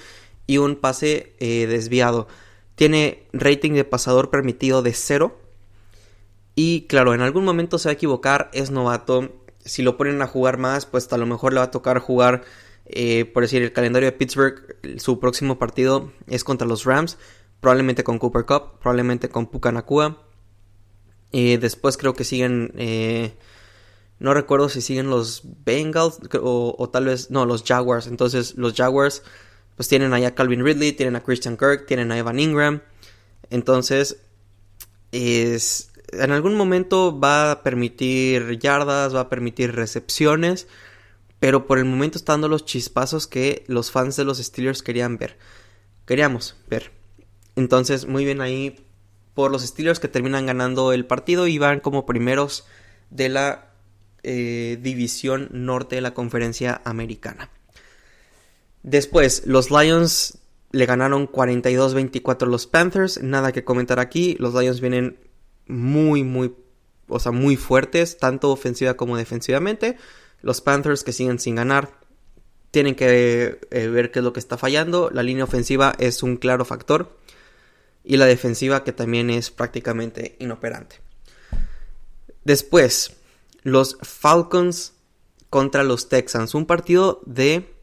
y 0.48 0.58
un 0.58 0.74
pase 0.74 1.36
eh, 1.38 1.68
desviado. 1.68 2.26
Tiene 2.74 3.28
rating 3.32 3.74
de 3.74 3.84
pasador 3.84 4.30
permitido 4.30 4.82
de 4.82 4.92
0. 4.92 5.38
Y 6.54 6.86
claro, 6.86 7.14
en 7.14 7.20
algún 7.20 7.44
momento 7.44 7.78
se 7.78 7.88
va 7.88 7.90
a 7.90 7.94
equivocar, 7.94 8.50
es 8.52 8.70
novato. 8.70 9.42
Si 9.64 9.82
lo 9.82 9.96
ponen 9.96 10.20
a 10.22 10.26
jugar 10.26 10.58
más, 10.58 10.86
pues 10.86 11.12
a 11.12 11.18
lo 11.18 11.26
mejor 11.26 11.52
le 11.52 11.60
va 11.60 11.66
a 11.66 11.70
tocar 11.70 11.98
jugar, 11.98 12.42
eh, 12.86 13.24
por 13.24 13.42
decir, 13.42 13.62
el 13.62 13.72
calendario 13.72 14.10
de 14.10 14.16
Pittsburgh. 14.16 14.76
Su 14.98 15.20
próximo 15.20 15.58
partido 15.58 16.12
es 16.26 16.44
contra 16.44 16.66
los 16.66 16.84
Rams, 16.84 17.18
probablemente 17.60 18.04
con 18.04 18.18
Cooper 18.18 18.44
Cup, 18.44 18.78
probablemente 18.80 19.28
con 19.28 19.46
Pucanacua. 19.46 20.26
Y 21.30 21.56
después 21.58 21.96
creo 21.96 22.14
que 22.14 22.24
siguen, 22.24 22.72
eh, 22.76 23.34
no 24.18 24.34
recuerdo 24.34 24.68
si 24.68 24.80
siguen 24.80 25.08
los 25.08 25.42
Bengals 25.64 26.18
o, 26.42 26.74
o, 26.76 26.90
tal 26.90 27.04
vez, 27.06 27.30
no, 27.30 27.46
los 27.46 27.62
Jaguars. 27.62 28.06
Entonces 28.08 28.56
los 28.56 28.74
Jaguars 28.74 29.22
pues 29.76 29.88
tienen 29.88 30.12
ahí 30.12 30.24
a 30.24 30.34
Calvin 30.34 30.64
Ridley, 30.64 30.92
tienen 30.92 31.16
a 31.16 31.22
Christian 31.22 31.56
Kirk, 31.56 31.86
tienen 31.86 32.10
a 32.12 32.18
Evan 32.18 32.38
Ingram. 32.40 32.82
Entonces 33.48 34.18
es, 35.12 35.89
en 36.12 36.30
algún 36.30 36.54
momento 36.54 37.18
va 37.18 37.52
a 37.52 37.62
permitir 37.62 38.58
yardas, 38.58 39.14
va 39.14 39.20
a 39.20 39.28
permitir 39.28 39.74
recepciones, 39.74 40.66
pero 41.38 41.66
por 41.66 41.78
el 41.78 41.84
momento 41.84 42.18
está 42.18 42.32
dando 42.32 42.48
los 42.48 42.64
chispazos 42.64 43.26
que 43.26 43.64
los 43.66 43.90
fans 43.90 44.16
de 44.16 44.24
los 44.24 44.38
Steelers 44.38 44.82
querían 44.82 45.16
ver. 45.16 45.38
Queríamos 46.06 46.56
ver. 46.68 46.92
Entonces, 47.56 48.06
muy 48.06 48.24
bien 48.24 48.40
ahí 48.40 48.84
por 49.34 49.50
los 49.50 49.62
Steelers 49.62 50.00
que 50.00 50.08
terminan 50.08 50.46
ganando 50.46 50.92
el 50.92 51.06
partido 51.06 51.46
y 51.46 51.58
van 51.58 51.80
como 51.80 52.06
primeros 52.06 52.66
de 53.10 53.28
la 53.28 53.70
eh, 54.22 54.78
división 54.80 55.48
norte 55.52 55.96
de 55.96 56.02
la 56.02 56.14
conferencia 56.14 56.82
americana. 56.84 57.50
Después, 58.82 59.44
los 59.46 59.70
Lions 59.70 60.38
le 60.72 60.86
ganaron 60.86 61.28
42-24 61.30 62.42
a 62.42 62.46
los 62.46 62.66
Panthers. 62.66 63.22
Nada 63.22 63.52
que 63.52 63.64
comentar 63.64 63.98
aquí. 63.98 64.36
Los 64.38 64.54
Lions 64.54 64.80
vienen 64.80 65.16
muy, 65.66 66.24
muy, 66.24 66.54
o 67.08 67.18
sea, 67.18 67.32
muy 67.32 67.56
fuertes, 67.56 68.18
tanto 68.18 68.50
ofensiva 68.50 68.94
como 68.94 69.16
defensivamente. 69.16 69.96
Los 70.42 70.60
Panthers 70.60 71.04
que 71.04 71.12
siguen 71.12 71.38
sin 71.38 71.56
ganar, 71.56 71.90
tienen 72.70 72.94
que 72.94 73.58
eh, 73.70 73.88
ver 73.88 74.10
qué 74.10 74.20
es 74.20 74.24
lo 74.24 74.32
que 74.32 74.40
está 74.40 74.56
fallando. 74.56 75.10
La 75.10 75.22
línea 75.22 75.44
ofensiva 75.44 75.94
es 75.98 76.22
un 76.22 76.36
claro 76.36 76.64
factor. 76.64 77.16
Y 78.04 78.16
la 78.16 78.26
defensiva 78.26 78.84
que 78.84 78.92
también 78.92 79.28
es 79.28 79.50
prácticamente 79.50 80.36
inoperante. 80.38 81.00
Después, 82.44 83.16
los 83.62 83.98
Falcons 84.02 84.94
contra 85.50 85.82
los 85.82 86.08
Texans. 86.08 86.54
Un 86.54 86.64
partido 86.64 87.20
de 87.26 87.74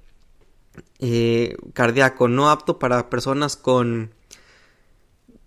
eh, 0.99 1.57
cardíaco, 1.73 2.27
no 2.27 2.49
apto 2.49 2.79
para 2.79 3.09
personas 3.09 3.57
con, 3.57 4.13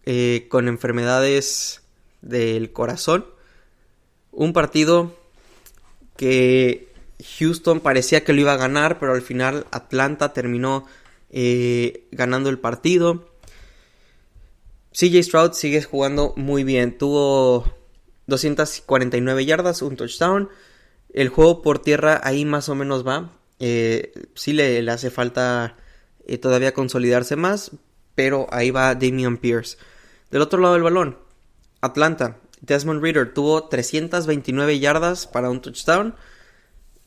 eh, 0.04 0.46
con 0.50 0.68
enfermedades 0.68 1.82
del 2.22 2.72
corazón. 2.72 3.26
Un 4.32 4.52
partido 4.52 5.16
que 6.16 6.92
Houston 7.38 7.80
parecía 7.80 8.24
que 8.24 8.32
lo 8.32 8.40
iba 8.42 8.52
a 8.52 8.58
ganar, 8.58 8.98
pero 8.98 9.12
al 9.12 9.22
final 9.22 9.66
Atlanta 9.70 10.32
terminó 10.32 10.86
eh, 11.30 12.06
ganando 12.10 12.50
el 12.50 12.58
partido. 12.58 13.28
CJ 14.92 15.22
Stroud 15.22 15.52
sigue 15.52 15.82
jugando 15.82 16.34
muy 16.36 16.64
bien. 16.64 16.98
Tuvo 16.98 17.72
249 18.26 19.44
yardas, 19.44 19.82
un 19.82 19.96
touchdown. 19.96 20.48
El 21.12 21.28
juego 21.28 21.62
por 21.62 21.80
tierra 21.80 22.20
ahí 22.22 22.44
más 22.44 22.68
o 22.68 22.74
menos 22.74 23.06
va. 23.06 23.30
Eh, 23.58 24.12
sí 24.34 24.52
le, 24.52 24.88
hace 24.90 25.10
falta 25.10 25.76
eh, 26.26 26.38
todavía 26.38 26.72
consolidarse 26.72 27.36
más, 27.36 27.72
pero 28.14 28.46
ahí 28.50 28.70
va 28.70 28.94
Damian 28.94 29.36
Pierce. 29.36 29.76
Del 30.30 30.42
otro 30.42 30.60
lado 30.60 30.74
del 30.74 30.82
balón, 30.82 31.18
Atlanta. 31.80 32.38
Desmond 32.60 33.02
Reader 33.02 33.32
tuvo 33.32 33.68
329 33.68 34.78
yardas 34.78 35.26
para 35.26 35.50
un 35.50 35.60
touchdown. 35.60 36.14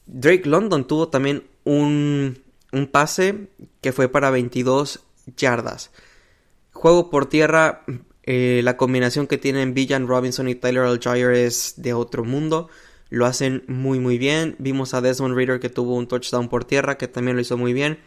Drake 0.05 0.47
London 0.49 0.85
tuvo 0.87 1.09
también 1.09 1.43
un, 1.63 2.39
un 2.71 2.87
pase 2.87 3.47
que 3.81 3.91
fue 3.91 4.09
para 4.09 4.31
22 4.31 5.01
yardas. 5.37 5.91
Juego 6.71 7.09
por 7.09 7.27
tierra, 7.27 7.83
eh, 8.23 8.61
la 8.63 8.77
combinación 8.77 9.27
que 9.27 9.37
tienen 9.37 9.73
Villan 9.73 10.07
Robinson 10.07 10.49
y 10.49 10.55
Tyler 10.55 10.83
Algier 10.83 11.31
es 11.31 11.75
de 11.77 11.93
otro 11.93 12.25
mundo. 12.25 12.69
Lo 13.09 13.25
hacen 13.25 13.63
muy 13.67 13.99
muy 13.99 14.17
bien. 14.17 14.55
Vimos 14.57 14.93
a 14.93 15.01
Desmond 15.01 15.35
Reader 15.35 15.59
que 15.59 15.69
tuvo 15.69 15.95
un 15.95 16.07
touchdown 16.07 16.49
por 16.49 16.65
tierra 16.65 16.97
que 16.97 17.07
también 17.07 17.35
lo 17.37 17.41
hizo 17.41 17.57
muy 17.57 17.73
bien. 17.73 17.99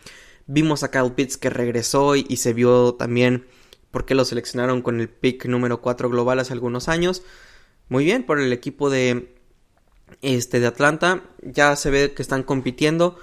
Vimos 0.48 0.82
a 0.82 0.90
Kyle 0.90 1.12
Pitts 1.12 1.36
que 1.36 1.50
regresó 1.50 2.16
y 2.16 2.36
se 2.36 2.52
vio 2.52 2.94
también 2.94 3.46
porque 3.96 4.14
lo 4.14 4.26
seleccionaron 4.26 4.82
con 4.82 5.00
el 5.00 5.08
pick 5.08 5.46
número 5.46 5.80
4 5.80 6.10
global 6.10 6.38
hace 6.38 6.52
algunos 6.52 6.86
años. 6.90 7.22
Muy 7.88 8.04
bien 8.04 8.24
por 8.24 8.38
el 8.38 8.52
equipo 8.52 8.90
de, 8.90 9.34
este, 10.20 10.60
de 10.60 10.66
Atlanta. 10.66 11.22
Ya 11.40 11.74
se 11.76 11.88
ve 11.88 12.12
que 12.12 12.20
están 12.20 12.42
compitiendo. 12.42 13.16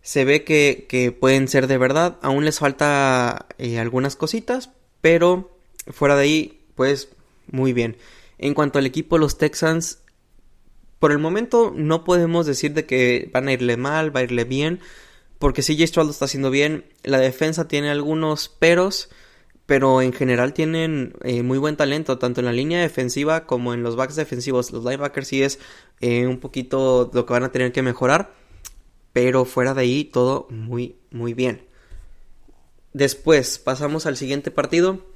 Se 0.00 0.24
ve 0.24 0.42
que, 0.42 1.14
pueden 1.20 1.48
ser 1.48 1.66
de 1.66 1.76
verdad. 1.76 2.16
Aún 2.22 2.46
les 2.46 2.60
falta 2.60 3.44
eh, 3.58 3.78
algunas 3.78 4.16
cositas. 4.16 4.70
Pero 5.02 5.54
fuera 5.88 6.16
de 6.16 6.22
ahí, 6.22 6.64
pues 6.76 7.10
muy 7.50 7.74
bien. 7.74 7.98
En 8.38 8.54
cuanto 8.54 8.78
al 8.78 8.86
equipo, 8.86 9.18
los 9.18 9.36
Texans, 9.36 9.98
por 10.98 11.12
el 11.12 11.18
momento 11.18 11.74
no 11.76 12.04
podemos 12.04 12.46
decir 12.46 12.72
de 12.72 12.86
que 12.86 13.28
van 13.34 13.48
a 13.48 13.52
irle 13.52 13.76
mal, 13.76 14.16
va 14.16 14.20
a 14.20 14.22
irle 14.24 14.44
bien. 14.44 14.80
Porque 15.38 15.60
CJ 15.60 15.88
Stroud 15.88 16.06
lo 16.06 16.12
está 16.12 16.24
haciendo 16.24 16.50
bien. 16.50 16.86
La 17.02 17.18
defensa 17.18 17.68
tiene 17.68 17.90
algunos 17.90 18.48
peros 18.48 19.10
pero 19.70 20.02
en 20.02 20.12
general 20.12 20.52
tienen 20.52 21.14
eh, 21.22 21.44
muy 21.44 21.56
buen 21.56 21.76
talento, 21.76 22.18
tanto 22.18 22.40
en 22.40 22.46
la 22.46 22.52
línea 22.52 22.80
defensiva 22.80 23.46
como 23.46 23.72
en 23.72 23.84
los 23.84 23.94
backs 23.94 24.16
defensivos. 24.16 24.72
Los 24.72 24.82
linebackers 24.82 25.28
sí 25.28 25.44
es 25.44 25.60
eh, 26.00 26.26
un 26.26 26.40
poquito 26.40 27.08
lo 27.14 27.24
que 27.24 27.32
van 27.32 27.44
a 27.44 27.52
tener 27.52 27.70
que 27.70 27.80
mejorar, 27.80 28.34
pero 29.12 29.44
fuera 29.44 29.72
de 29.72 29.82
ahí 29.82 30.02
todo 30.02 30.48
muy, 30.50 30.96
muy 31.12 31.34
bien. 31.34 31.62
Después 32.94 33.60
pasamos 33.60 34.06
al 34.06 34.16
siguiente 34.16 34.50
partido. 34.50 35.06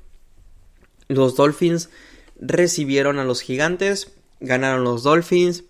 Los 1.08 1.34
Dolphins 1.34 1.90
recibieron 2.40 3.18
a 3.18 3.24
los 3.24 3.40
Gigantes, 3.40 4.12
ganaron 4.38 4.84
los 4.84 5.02
Dolphins 5.02 5.64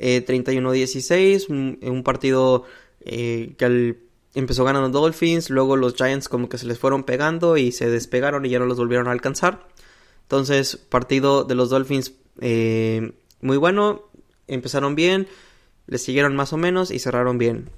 31-16, 0.00 1.78
eh, 1.80 1.90
un, 1.90 2.02
partido 2.02 2.64
que 3.04 3.56
al 3.60 3.98
empezó 4.38 4.64
ganando 4.64 5.00
Dolphins, 5.00 5.50
luego 5.50 5.76
los 5.76 5.94
Giants 5.94 6.28
como 6.28 6.48
que 6.48 6.58
se 6.58 6.66
les 6.66 6.78
fueron 6.78 7.04
pegando 7.04 7.56
y 7.56 7.72
se 7.72 7.88
despegaron 7.88 8.44
y 8.44 8.50
ya 8.50 8.58
no 8.58 8.66
los 8.66 8.76
volvieron 8.76 9.08
a 9.08 9.12
alcanzar. 9.12 9.66
Entonces, 10.22 10.76
partido 10.76 11.44
de 11.44 11.54
los 11.54 11.70
Dolphins 11.70 12.12
eh, 12.40 13.12
muy 13.40 13.56
bueno, 13.56 14.02
empezaron 14.46 14.94
bien, 14.94 15.26
les 15.86 16.02
siguieron 16.02 16.36
más 16.36 16.52
o 16.52 16.56
menos 16.56 16.90
y 16.90 16.98
cerraron 16.98 17.38
bien. 17.38 17.70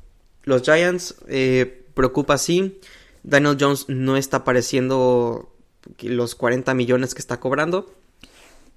Los 0.44 0.62
Giants 0.62 1.14
eh, 1.28 1.84
preocupa 1.94 2.38
sí, 2.38 2.80
Daniel 3.22 3.56
Jones 3.60 3.84
no 3.88 4.16
está 4.16 4.38
apareciendo 4.38 5.54
los 6.02 6.34
40 6.34 6.74
millones 6.74 7.14
que 7.14 7.20
está 7.20 7.38
cobrando. 7.38 7.92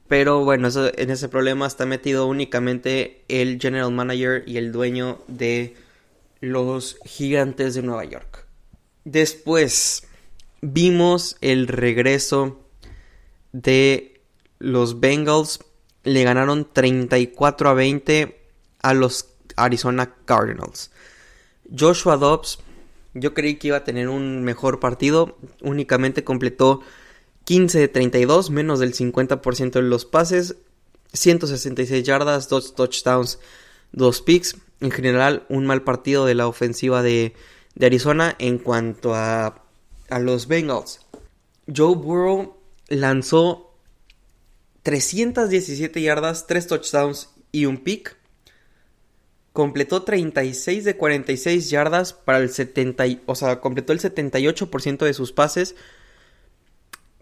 Pero 0.08 0.44
bueno, 0.44 0.68
en 0.76 1.10
ese 1.10 1.30
problema 1.30 1.66
está 1.66 1.86
metido 1.86 2.28
únicamente 2.28 3.24
el 3.30 3.60
general 3.62 3.92
manager 3.94 4.44
y 4.46 4.58
el 4.58 4.74
dueño 4.74 5.20
de 5.30 5.78
los 6.42 6.98
gigantes 7.06 7.76
de 7.76 7.84
Nueva 7.84 8.04
York. 8.04 8.46
Después 9.06 10.04
vimos 10.62 11.38
el 11.42 11.68
regreso 11.68 12.60
de 13.54 14.22
los 14.60 15.00
Bengals. 15.00 15.60
Le 16.04 16.24
ganaron 16.24 16.68
34 16.72 17.70
a 17.70 17.74
20 17.74 18.42
a 18.82 18.94
los 18.94 19.30
Arizona 19.56 20.16
Cardinals. 20.26 20.92
Joshua 21.78 22.18
Dobbs, 22.18 22.60
yo 23.14 23.34
creí 23.34 23.56
que 23.56 23.68
iba 23.68 23.78
a 23.78 23.84
tener 23.84 24.10
un 24.10 24.44
mejor 24.44 24.80
partido. 24.80 25.38
Únicamente 25.62 26.24
completó 26.24 26.82
15 27.46 27.80
de 27.80 27.88
32, 27.88 28.50
menos 28.50 28.80
del 28.80 28.94
50% 28.94 29.72
de 29.72 29.82
los 29.84 30.06
pases. 30.06 30.56
166 31.14 32.04
yardas, 32.04 32.50
2 32.50 32.74
touchdowns, 32.74 33.40
2 33.92 34.22
picks 34.22 34.56
en 34.82 34.92
general 34.92 35.46
un 35.50 35.66
mal 35.66 35.84
partido 35.84 36.26
de 36.26 36.36
la 36.36 36.48
ofensiva 36.48 37.02
de, 37.02 37.34
Arizona 37.80 38.36
en 38.38 38.58
cuanto 38.58 39.16
a, 39.16 39.64
a 40.10 40.20
los 40.20 40.48
Bengals. 40.48 41.06
Joe 41.74 41.96
Burrow 41.96 42.58
lanzó 42.90 43.74
317 44.84 46.02
yardas, 46.02 46.48
3 46.48 46.68
touchdowns 46.68 47.30
y 47.52 47.66
un 47.66 47.78
pick. 47.78 48.18
Completó 49.54 50.04
36 50.04 50.84
de 50.86 50.96
46 50.96 51.70
yardas 51.70 52.14
para 52.14 52.40
el 52.40 52.50
70, 52.50 53.04
o 53.26 53.36
sea, 53.36 53.60
completó 53.60 53.94
el 53.94 54.00
78% 54.00 55.06
de 55.06 55.14
sus 55.14 55.32
pases. 55.34 55.76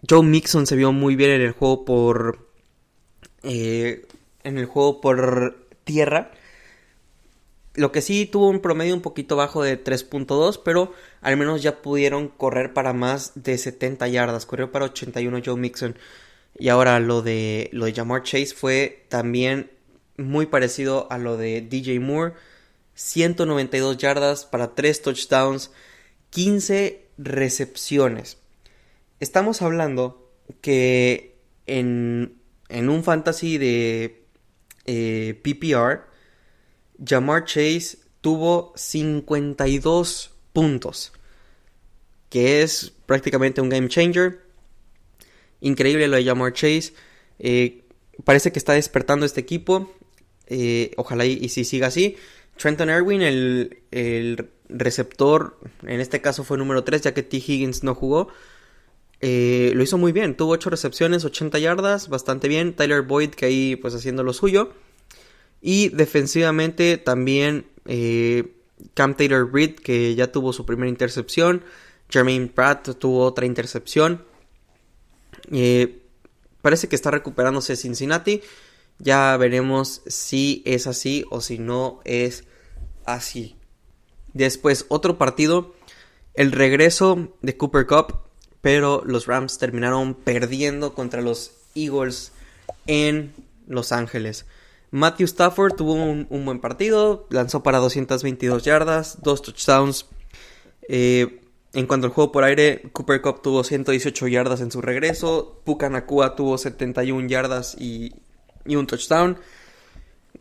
Joe 0.08 0.22
Mixon 0.22 0.66
se 0.66 0.76
vio 0.76 0.92
muy 0.92 1.16
bien 1.16 1.30
en 1.32 1.40
el 1.42 1.52
juego 1.52 1.84
por 1.84 2.48
eh, 3.42 4.06
en 4.44 4.58
el 4.58 4.66
juego 4.66 5.00
por 5.00 5.66
tierra. 5.84 6.32
Lo 7.74 7.92
que 7.92 8.00
sí 8.02 8.26
tuvo 8.26 8.48
un 8.48 8.60
promedio 8.60 8.94
un 8.94 9.00
poquito 9.00 9.36
bajo 9.36 9.62
de 9.62 9.82
3.2, 9.82 10.60
pero 10.64 10.92
al 11.20 11.36
menos 11.36 11.62
ya 11.62 11.82
pudieron 11.82 12.28
correr 12.28 12.72
para 12.74 12.92
más 12.92 13.32
de 13.36 13.56
70 13.58 14.08
yardas. 14.08 14.46
Corrió 14.46 14.72
para 14.72 14.86
81 14.86 15.40
Joe 15.44 15.56
Mixon. 15.56 15.96
Y 16.58 16.68
ahora 16.68 16.98
lo 16.98 17.22
de, 17.22 17.70
lo 17.72 17.84
de 17.84 17.94
Jamar 17.94 18.22
Chase 18.24 18.54
fue 18.54 19.06
también 19.08 19.70
muy 20.16 20.46
parecido 20.46 21.06
a 21.10 21.18
lo 21.18 21.36
de 21.36 21.60
DJ 21.60 22.00
Moore. 22.00 22.34
192 22.94 23.96
yardas 23.98 24.44
para 24.44 24.74
3 24.74 25.02
touchdowns, 25.02 25.70
15 26.30 27.06
recepciones. 27.18 28.38
Estamos 29.20 29.62
hablando 29.62 30.28
que 30.60 31.36
en, 31.66 32.34
en 32.68 32.88
un 32.90 33.04
fantasy 33.04 33.58
de 33.58 34.24
eh, 34.86 35.40
PPR 35.42 36.09
Jamar 37.04 37.44
Chase 37.44 37.98
tuvo 38.20 38.72
52 38.76 40.30
puntos, 40.52 41.12
que 42.28 42.62
es 42.62 42.92
prácticamente 43.06 43.60
un 43.60 43.68
game 43.68 43.88
changer. 43.88 44.40
Increíble 45.60 46.08
lo 46.08 46.16
de 46.16 46.24
Jamar 46.24 46.52
Chase. 46.52 46.92
Eh, 47.38 47.82
parece 48.24 48.52
que 48.52 48.58
está 48.58 48.74
despertando 48.74 49.26
este 49.26 49.40
equipo. 49.40 49.92
Eh, 50.46 50.92
ojalá 50.96 51.24
y, 51.24 51.48
si 51.48 51.64
siga 51.64 51.88
así. 51.88 52.16
Trenton 52.56 52.90
Erwin, 52.90 53.22
el, 53.22 54.50
receptor, 54.68 55.58
en 55.82 56.00
este 56.00 56.20
caso 56.20 56.44
fue 56.44 56.58
número 56.58 56.84
3, 56.84 57.02
ya 57.02 57.14
que 57.14 57.22
T. 57.22 57.38
Higgins 57.38 57.82
no 57.82 57.94
jugó. 57.94 58.28
Eh, 59.20 59.72
lo 59.74 59.82
hizo 59.82 59.98
muy 59.98 60.12
bien, 60.12 60.36
tuvo 60.36 60.52
8 60.52 60.70
recepciones, 60.70 61.24
80 61.24 61.58
yardas, 61.58 62.08
bastante 62.08 62.48
bien. 62.48 62.74
Tyler 62.74 63.02
Boyd, 63.02 63.30
que 63.30 63.46
ahí 63.46 63.76
pues 63.76 63.94
haciendo 63.94 64.22
lo 64.22 64.32
suyo. 64.32 64.72
Y 65.60 65.90
defensivamente 65.90 66.96
también 66.96 67.66
eh, 67.86 68.54
Cam 68.94 69.14
Taylor 69.14 69.52
Reed, 69.52 69.76
que 69.76 70.14
ya 70.14 70.32
tuvo 70.32 70.52
su 70.52 70.64
primera 70.64 70.88
intercepción. 70.88 71.62
Jermaine 72.08 72.48
Pratt 72.48 72.96
tuvo 72.98 73.24
otra 73.24 73.46
intercepción. 73.46 74.24
Eh, 75.50 76.02
parece 76.62 76.88
que 76.88 76.96
está 76.96 77.10
recuperándose 77.10 77.76
Cincinnati. 77.76 78.42
Ya 78.98 79.36
veremos 79.36 80.02
si 80.06 80.62
es 80.66 80.86
así 80.86 81.24
o 81.30 81.40
si 81.40 81.58
no 81.58 82.00
es 82.04 82.44
así. 83.04 83.56
Después 84.32 84.86
otro 84.88 85.18
partido. 85.18 85.74
El 86.34 86.52
regreso 86.52 87.34
de 87.42 87.56
Cooper 87.56 87.86
Cup. 87.86 88.18
Pero 88.60 89.02
los 89.06 89.26
Rams 89.26 89.56
terminaron 89.58 90.14
perdiendo 90.14 90.92
contra 90.92 91.22
los 91.22 91.52
Eagles 91.74 92.32
en 92.86 93.32
Los 93.66 93.90
Ángeles. 93.90 94.44
Matthew 94.90 95.26
Stafford 95.26 95.74
tuvo 95.76 95.94
un, 95.94 96.44
buen 96.44 96.60
partido, 96.60 97.26
lanzó 97.30 97.62
para 97.62 97.78
222 97.78 98.64
yardas, 98.64 99.18
dos 99.22 99.42
touchdowns. 99.42 100.06
Eh, 100.88 101.40
en 101.72 101.86
cuanto 101.86 102.08
al 102.08 102.12
juego 102.12 102.32
por 102.32 102.42
aire, 102.42 102.82
Cooper 102.92 103.22
Cup 103.22 103.42
tuvo 103.42 103.62
118 103.62 104.26
yardas 104.26 104.60
en 104.60 104.72
su 104.72 104.80
regreso, 104.80 105.60
Puka 105.64 105.88
Nakua 105.88 106.34
tuvo 106.34 106.58
71 106.58 107.28
yardas 107.28 107.76
y, 107.78 108.14
un 108.66 108.86
touchdown. 108.86 109.38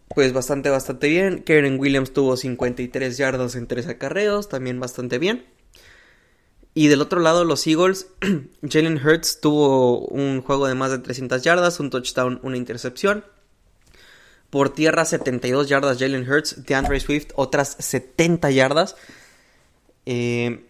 Pues 0.07 0.33
bastante, 0.33 0.71
bastante 0.71 1.07
bien. 1.07 1.43
Karen 1.43 1.79
Williams 1.79 2.11
tuvo 2.11 2.35
53 2.35 3.17
yardas 3.17 3.55
en 3.55 3.67
3 3.67 3.87
acarreos, 3.87 4.49
también 4.49 4.79
bastante 4.79 5.19
bien. 5.19 5.45
Y 6.73 6.87
del 6.87 7.01
otro 7.01 7.19
lado, 7.19 7.45
los 7.45 7.67
Eagles, 7.67 8.07
Jalen 8.67 8.97
Hurts 8.97 9.39
tuvo 9.41 10.07
un 10.07 10.41
juego 10.41 10.67
de 10.67 10.73
más 10.73 10.89
de 10.89 10.97
300 10.97 11.43
yardas, 11.43 11.79
un 11.79 11.91
touchdown, 11.91 12.39
una 12.41 12.57
intercepción. 12.57 13.23
Por 14.49 14.69
tierra 14.73 15.05
72 15.05 15.69
yardas 15.69 15.99
Jalen 15.99 16.29
Hurts, 16.29 16.65
DeAndre 16.65 16.99
Swift 16.99 17.27
otras 17.35 17.75
70 17.79 18.49
yardas. 18.51 18.95
Eh, 20.05 20.65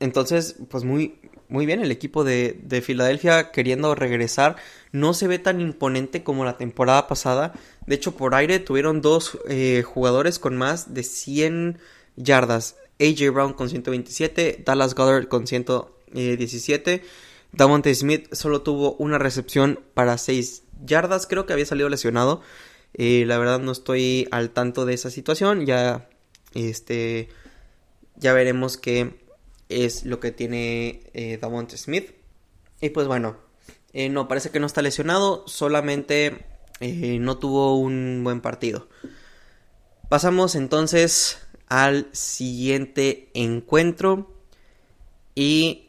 entonces, 0.00 0.56
pues 0.68 0.84
muy, 0.84 1.14
muy 1.48 1.64
bien 1.64 1.80
el 1.80 1.90
equipo 1.90 2.24
de, 2.24 2.82
Filadelfia 2.84 3.50
queriendo 3.52 3.94
regresar. 3.94 4.56
No 4.90 5.14
se 5.14 5.28
ve 5.28 5.38
tan 5.38 5.60
imponente 5.60 6.22
como 6.22 6.44
la 6.44 6.58
temporada 6.58 7.06
pasada. 7.06 7.52
De 7.86 7.94
hecho, 7.94 8.16
por 8.16 8.34
aire 8.34 8.58
tuvieron 8.58 9.00
dos 9.00 9.38
eh, 9.48 9.82
jugadores 9.82 10.38
con 10.38 10.56
más 10.56 10.94
de 10.94 11.02
100 11.02 11.78
yardas. 12.16 12.76
AJ 13.00 13.30
Brown 13.32 13.52
con 13.52 13.68
127, 13.68 14.62
Dallas 14.64 14.94
Goddard 14.94 15.28
con 15.28 15.46
117. 15.46 17.02
Davante 17.52 17.94
Smith 17.94 18.32
solo 18.32 18.62
tuvo 18.62 18.94
una 18.94 19.18
recepción 19.18 19.80
para 19.94 20.18
6 20.18 20.62
yardas. 20.84 21.26
Creo 21.26 21.46
que 21.46 21.52
había 21.52 21.66
salido 21.66 21.88
lesionado. 21.88 22.40
Eh, 22.94 23.24
la 23.26 23.38
verdad 23.38 23.60
no 23.60 23.72
estoy 23.72 24.28
al 24.30 24.50
tanto 24.50 24.84
de 24.84 24.94
esa 24.94 25.10
situación. 25.10 25.66
Ya, 25.66 26.08
este, 26.54 27.28
ya 28.16 28.32
veremos 28.32 28.76
qué 28.76 29.20
es 29.68 30.04
lo 30.04 30.20
que 30.20 30.32
tiene 30.32 31.10
eh, 31.14 31.40
Smith. 31.76 32.12
Y 32.80 32.90
pues 32.90 33.06
bueno, 33.06 33.36
eh, 33.92 34.08
no, 34.08 34.28
parece 34.28 34.50
que 34.50 34.60
no 34.60 34.66
está 34.66 34.82
lesionado, 34.82 35.44
solamente 35.46 36.46
no 36.80 37.38
tuvo 37.38 37.78
un 37.78 38.22
buen 38.24 38.40
partido. 38.40 38.88
Pasamos 40.08 40.56
entonces 40.56 41.38
al 41.68 42.08
siguiente 42.12 43.30
encuentro. 43.34 44.34
Y... 45.34 45.88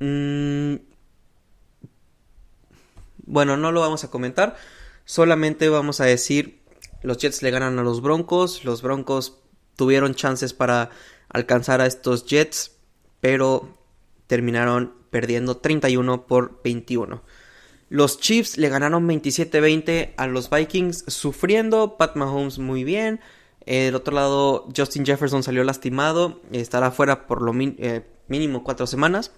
Mm, 0.00 0.76
bueno, 3.30 3.56
no 3.56 3.70
lo 3.70 3.80
vamos 3.80 4.02
a 4.02 4.10
comentar. 4.10 4.56
Solamente 5.10 5.68
vamos 5.68 6.00
a 6.00 6.04
decir, 6.04 6.60
los 7.02 7.18
Jets 7.18 7.42
le 7.42 7.50
ganan 7.50 7.80
a 7.80 7.82
los 7.82 8.00
Broncos. 8.00 8.64
Los 8.64 8.80
Broncos 8.80 9.38
tuvieron 9.74 10.14
chances 10.14 10.54
para 10.54 10.90
alcanzar 11.28 11.80
a 11.80 11.86
estos 11.86 12.26
Jets, 12.26 12.76
pero 13.20 13.76
terminaron 14.28 14.94
perdiendo 15.10 15.56
31 15.56 16.28
por 16.28 16.62
21. 16.62 17.24
Los 17.88 18.20
Chiefs 18.20 18.56
le 18.56 18.68
ganaron 18.68 19.08
27-20 19.08 20.12
a 20.16 20.28
los 20.28 20.48
Vikings, 20.48 21.06
sufriendo. 21.08 21.96
Pat 21.96 22.14
Mahomes 22.14 22.60
muy 22.60 22.84
bien. 22.84 23.18
El 23.66 23.96
otro 23.96 24.14
lado, 24.14 24.68
Justin 24.76 25.04
Jefferson 25.04 25.42
salió 25.42 25.64
lastimado. 25.64 26.40
Estará 26.52 26.92
fuera 26.92 27.26
por 27.26 27.42
lo 27.42 27.52
eh, 27.58 28.06
mínimo 28.28 28.62
cuatro 28.62 28.86
semanas. 28.86 29.32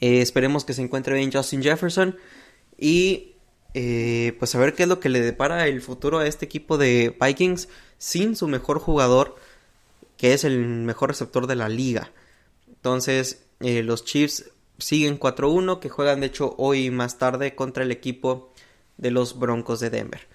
Eh, 0.00 0.22
esperemos 0.22 0.64
que 0.64 0.72
se 0.72 0.80
encuentre 0.80 1.16
bien 1.16 1.30
Justin 1.30 1.62
Jefferson. 1.62 2.16
Y 2.78 3.31
eh, 3.74 4.36
pues 4.38 4.54
a 4.54 4.58
ver 4.58 4.74
qué 4.74 4.84
es 4.84 4.88
lo 4.88 5.00
que 5.00 5.08
le 5.08 5.20
depara 5.20 5.66
el 5.66 5.80
futuro 5.80 6.18
a 6.18 6.26
este 6.26 6.44
equipo 6.44 6.78
de 6.78 7.16
Vikings 7.20 7.68
sin 7.98 8.36
su 8.36 8.48
mejor 8.48 8.78
jugador, 8.78 9.36
que 10.16 10.34
es 10.34 10.44
el 10.44 10.58
mejor 10.58 11.10
receptor 11.10 11.46
de 11.46 11.56
la 11.56 11.68
liga. 11.68 12.10
Entonces, 12.68 13.44
los 13.60 14.04
Chiefs 14.04 14.50
siguen 14.78 15.18
4-1, 15.18 15.78
que 15.78 15.88
juegan 15.88 16.20
de 16.20 16.26
hecho 16.26 16.54
hoy 16.58 16.90
más 16.90 17.18
tarde 17.18 17.54
contra 17.54 17.84
el 17.84 17.92
equipo 17.92 18.52
de 18.96 19.10
los 19.10 19.38
Broncos 19.38 19.80
de 19.80 19.90
Denver. 19.90 20.26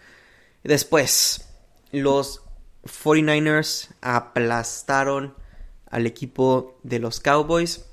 Después, 0.63 1.47
los 1.91 2.41
49ers 2.83 3.89
aplastaron 4.01 5.35
al 5.89 6.05
equipo 6.05 6.79
de 6.83 6.99
los 6.99 7.19
Cowboys. 7.19 7.85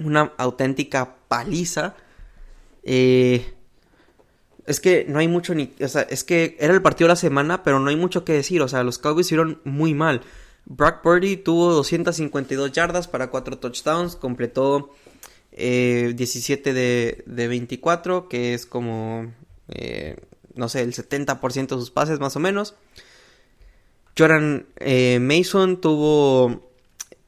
Una 0.00 0.32
auténtica 0.36 1.16
paliza. 1.28 1.96
Eh, 2.82 3.54
es 4.68 4.80
que 4.80 5.06
no 5.08 5.18
hay 5.18 5.28
mucho 5.28 5.54
ni. 5.54 5.72
O 5.80 5.88
sea, 5.88 6.02
es 6.02 6.24
que 6.24 6.56
era 6.60 6.74
el 6.74 6.82
partido 6.82 7.08
de 7.08 7.12
la 7.12 7.16
semana, 7.16 7.62
pero 7.62 7.80
no 7.80 7.88
hay 7.88 7.96
mucho 7.96 8.24
que 8.24 8.34
decir. 8.34 8.60
O 8.62 8.68
sea, 8.68 8.82
los 8.84 8.98
Cowboys 8.98 9.26
hicieron 9.26 9.60
muy 9.64 9.94
mal. 9.94 10.20
Brock 10.66 11.00
Purdy 11.02 11.38
tuvo 11.38 11.72
252 11.72 12.72
yardas 12.72 13.08
para 13.08 13.30
4 13.30 13.58
touchdowns. 13.58 14.16
Completó 14.16 14.90
17 15.52 16.70
eh, 16.70 17.24
de, 17.26 17.48
24, 17.48 18.28
que 18.28 18.54
es 18.54 18.66
como. 18.66 19.32
Eh, 19.68 20.16
no 20.54 20.68
sé, 20.68 20.82
el 20.82 20.92
70% 20.92 21.68
de 21.68 21.76
sus 21.76 21.90
pases 21.90 22.20
más 22.20 22.36
o 22.36 22.40
menos. 22.40 22.74
Jordan 24.16 24.66
eh, 24.76 25.18
Mason 25.20 25.80
tuvo 25.80 26.67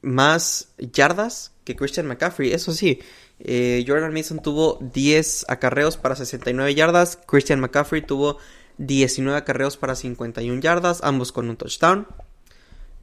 más 0.01 0.69
yardas 0.77 1.51
que 1.63 1.75
Christian 1.75 2.07
McCaffrey, 2.07 2.51
eso 2.53 2.73
sí. 2.73 2.99
Eh, 3.39 3.83
Jordan 3.87 4.13
Mason 4.13 4.41
tuvo 4.41 4.77
10 4.81 5.45
acarreos 5.47 5.97
para 5.97 6.15
69 6.15 6.75
yardas. 6.75 7.17
Christian 7.25 7.59
McCaffrey 7.59 8.01
tuvo 8.01 8.37
19 8.77 9.37
acarreos 9.37 9.77
para 9.77 9.95
51 9.95 10.61
yardas, 10.61 11.01
ambos 11.03 11.31
con 11.31 11.49
un 11.49 11.57
touchdown. 11.57 12.07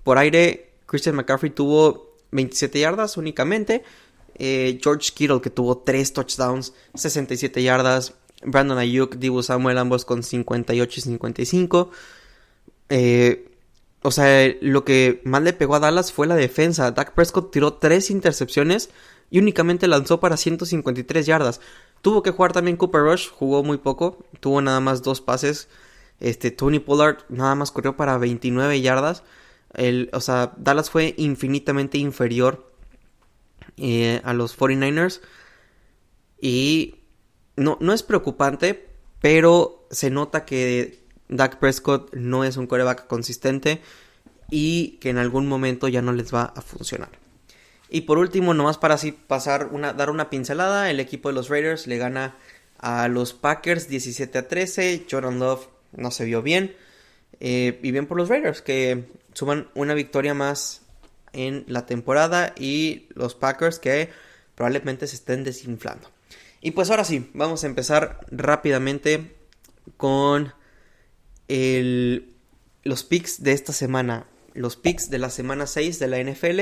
Por 0.05 0.19
aire, 0.19 0.71
Christian 0.87 1.17
McCaffrey 1.17 1.51
tuvo 1.51 2.17
27 2.31 2.81
yardas 2.81 3.17
únicamente. 3.17 3.83
Eh, 4.37 4.79
George 4.83 5.11
Kittle 5.15 5.41
que 5.41 5.51
tuvo 5.51 5.79
3 5.79 6.13
touchdowns, 6.13 6.73
67 6.95 7.63
yardas. 7.63 8.15
Brandon 8.45 8.79
Ayuk, 8.79 9.17
Dibu 9.17 9.43
Samuel 9.43 9.79
ambos 9.79 10.05
con 10.05 10.23
58 10.23 11.01
y 11.01 11.03
55. 11.03 11.91
Eh, 12.89 13.48
o 14.03 14.11
sea, 14.11 14.55
lo 14.61 14.85
que 14.85 15.21
más 15.25 15.43
le 15.43 15.53
pegó 15.53 15.75
a 15.75 15.81
Dallas 15.81 16.13
fue 16.13 16.27
la 16.27 16.37
defensa. 16.37 16.93
Dak 16.93 17.15
Prescott 17.15 17.51
tiró 17.51 17.75
tres 17.75 18.11
intercepciones 18.11 18.91
y 19.31 19.39
únicamente 19.39 19.89
lanzó 19.89 20.21
para 20.21 20.37
153 20.37 21.27
yardas. 21.27 21.61
Tuvo 22.03 22.23
que 22.23 22.31
jugar 22.31 22.53
también 22.53 22.77
Cooper 22.77 23.03
Rush, 23.03 23.29
jugó 23.29 23.65
muy 23.65 23.79
poco, 23.79 24.25
tuvo 24.41 24.63
nada 24.63 24.81
más 24.81 25.03
dos 25.03 25.21
pases. 25.21 25.69
Este 26.21 26.51
Tony 26.51 26.79
Pollard 26.79 27.19
nada 27.29 27.55
más 27.55 27.73
corrió 27.73 27.97
para 27.97 28.19
29 28.19 28.81
yardas. 28.81 29.25
El, 29.75 30.11
o 30.13 30.21
sea, 30.21 30.53
Dallas 30.57 30.91
fue 30.91 31.15
infinitamente 31.19 31.99
inferior 31.99 32.73
eh, 33.77 34.21
a 34.25 34.33
los 34.33 34.57
49ers. 34.57 35.21
Y 36.41 36.97
no, 37.57 37.79
no 37.81 37.93
es 37.93 38.05
preocupante, 38.05 38.89
pero 39.21 39.87
se 39.91 40.11
nota 40.11 40.45
que 40.45 41.05
Dak 41.29 41.59
Prescott 41.59 42.15
no 42.15 42.45
es 42.45 42.57
un 42.57 42.67
coreback 42.67 43.07
consistente 43.07 43.81
y 44.51 44.99
que 45.01 45.11
en 45.11 45.19
algún 45.19 45.47
momento 45.47 45.89
ya 45.89 46.03
no 46.03 46.13
les 46.13 46.33
va 46.35 46.53
a 46.57 46.61
funcionar. 46.63 47.11
Y 47.91 48.03
por 48.03 48.19
último, 48.19 48.55
nomás 48.55 48.79
para 48.79 48.95
así 48.95 49.13
pasar 49.13 49.69
una, 49.73 49.93
dar 49.93 50.11
una 50.11 50.31
pincelada, 50.31 50.91
el 50.91 51.01
equipo 51.01 51.29
de 51.29 51.35
los 51.35 51.49
Raiders 51.49 51.87
le 51.87 51.99
gana 51.99 52.37
a 52.79 53.09
los 53.09 53.33
Packers 53.33 53.89
17 53.89 54.39
a 54.39 54.49
13. 54.49 55.07
Jordan 55.11 55.39
Love 55.39 55.69
no 55.93 56.11
se 56.11 56.25
vio 56.25 56.43
bien. 56.43 56.77
Eh, 57.41 57.79
y 57.83 57.91
bien 57.93 58.07
por 58.07 58.17
los 58.17 58.29
Raiders 58.29 58.63
que 58.63 59.05
suman 59.33 59.69
una 59.75 59.95
victoria 59.95 60.35
más 60.35 60.83
en 61.33 61.65
la 61.69 61.87
temporada 61.87 62.53
y 62.59 63.07
los 63.15 63.35
Packers 63.35 63.79
que 63.79 64.11
probablemente 64.55 65.07
se 65.07 65.17
estén 65.17 65.45
desinflando. 65.45 66.11
Y 66.61 66.73
pues 66.73 66.91
ahora 66.91 67.05
sí, 67.05 67.31
vamos 67.35 67.63
a 67.63 67.69
empezar 67.69 68.21
rápidamente 68.31 69.37
con 69.97 70.53
el, 71.49 72.35
los 72.85 73.05
picks 73.05 73.43
de 73.43 73.53
esta 73.53 73.73
semana, 73.73 74.27
los 74.55 74.77
picks 74.77 75.11
de 75.11 75.19
la 75.19 75.31
semana 75.31 75.67
6 75.67 75.99
de 75.99 76.07
la 76.09 76.23
NFL 76.23 76.61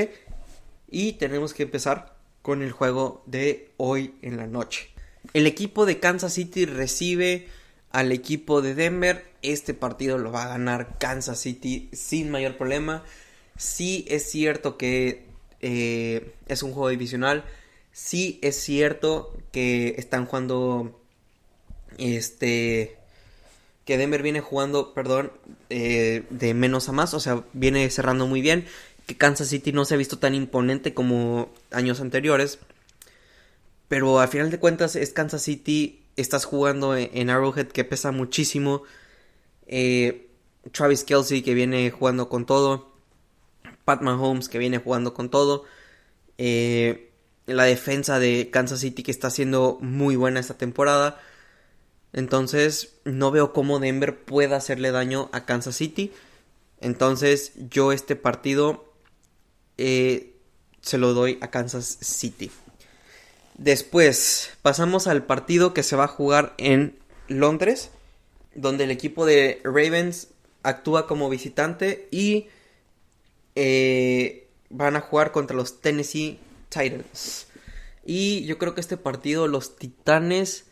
y 0.89 1.13
tenemos 1.13 1.53
que 1.53 1.63
empezar 1.63 2.15
con 2.41 2.61
el 2.61 2.71
juego 2.71 3.23
de 3.25 3.71
hoy 3.77 4.15
en 4.21 4.37
la 4.37 4.47
noche. 4.47 4.89
El 5.33 5.47
equipo 5.47 5.85
de 5.85 5.99
Kansas 5.99 6.33
City 6.33 6.65
recibe 6.65 7.47
al 7.91 8.11
equipo 8.11 8.61
de 8.61 8.75
Denver. 8.75 9.25
Este 9.41 9.73
partido 9.73 10.17
lo 10.17 10.31
va 10.31 10.43
a 10.43 10.49
ganar 10.49 10.97
Kansas 10.97 11.39
City 11.39 11.89
sin 11.91 12.29
mayor 12.29 12.57
problema. 12.57 13.03
Sí 13.57 14.05
es 14.07 14.29
cierto 14.29 14.77
que 14.77 15.25
eh, 15.61 16.33
es 16.47 16.63
un 16.63 16.71
juego 16.71 16.89
divisional. 16.89 17.43
Sí 17.91 18.39
es 18.41 18.55
cierto 18.55 19.35
que 19.51 19.95
están 19.97 20.25
jugando 20.25 21.01
este 21.97 22.96
que 23.87 23.97
Denver 23.97 24.21
viene 24.21 24.41
jugando, 24.41 24.93
perdón, 24.93 25.31
eh, 25.69 26.25
de 26.29 26.53
menos 26.53 26.89
a 26.89 26.91
más, 26.91 27.13
o 27.13 27.21
sea, 27.21 27.45
viene 27.53 27.89
cerrando 27.89 28.27
muy 28.27 28.41
bien, 28.41 28.65
que 29.05 29.15
Kansas 29.15 29.47
City 29.47 29.71
no 29.71 29.85
se 29.85 29.93
ha 29.93 29.97
visto 29.97 30.19
tan 30.19 30.35
imponente 30.35 30.93
como 30.93 31.49
años 31.71 32.01
anteriores, 32.01 32.59
pero 33.87 34.19
al 34.19 34.27
final 34.27 34.51
de 34.51 34.59
cuentas 34.59 34.97
es 34.97 35.13
Kansas 35.13 35.41
City, 35.41 36.03
estás 36.17 36.43
jugando 36.43 36.97
en, 36.97 37.29
Arrowhead 37.29 37.67
que 37.67 37.85
pesa 37.85 38.11
muchísimo, 38.11 38.83
eh, 39.67 40.27
Travis 40.73 41.05
Kelsey 41.05 41.41
que 41.41 41.53
viene 41.53 41.89
jugando 41.89 42.27
con 42.27 42.45
todo, 42.45 42.91
Pat 43.85 44.01
Mahomes 44.01 44.49
que 44.49 44.57
viene 44.57 44.79
jugando 44.79 45.13
con 45.13 45.29
todo, 45.29 45.63
eh, 46.37 47.09
la 47.45 47.63
defensa 47.63 48.19
de 48.19 48.49
Kansas 48.51 48.81
City 48.81 49.01
que 49.01 49.11
está 49.11 49.29
siendo 49.29 49.77
muy 49.79 50.17
buena 50.17 50.41
esta 50.41 50.57
temporada, 50.57 51.21
entonces 52.13 52.95
no 53.03 53.31
veo 53.31 53.53
cómo 53.53 53.79
Denver 53.79 54.17
pueda 54.17 54.57
hacerle 54.57 54.91
daño 54.91 55.29
a 55.31 55.45
Kansas 55.45 55.75
City. 55.75 56.11
Entonces 56.79 57.53
yo 57.69 57.91
este 57.91 58.15
partido 58.15 58.93
eh, 59.77 60.33
se 60.81 60.97
lo 60.97 61.13
doy 61.13 61.37
a 61.41 61.49
Kansas 61.49 61.97
City. 62.01 62.51
Después 63.57 64.51
pasamos 64.61 65.07
al 65.07 65.25
partido 65.25 65.73
que 65.73 65.83
se 65.83 65.95
va 65.95 66.05
a 66.05 66.09
jugar 66.09 66.53
en 66.57 66.97
Londres, 67.27 67.89
donde 68.53 68.83
el 68.83 68.91
equipo 68.91 69.25
de 69.25 69.61
Ravens 69.63 70.29
actúa 70.63 71.07
como 71.07 71.29
visitante 71.29 72.07
y 72.11 72.47
eh, 73.55 74.47
van 74.69 74.95
a 74.95 75.01
jugar 75.01 75.31
contra 75.31 75.55
los 75.55 75.81
Tennessee 75.81 76.39
Titans. 76.69 77.47
Y 78.05 78.45
yo 78.45 78.57
creo 78.57 78.75
que 78.75 78.81
este 78.81 78.97
partido 78.97 79.47
los 79.47 79.77
Titanes 79.77 80.66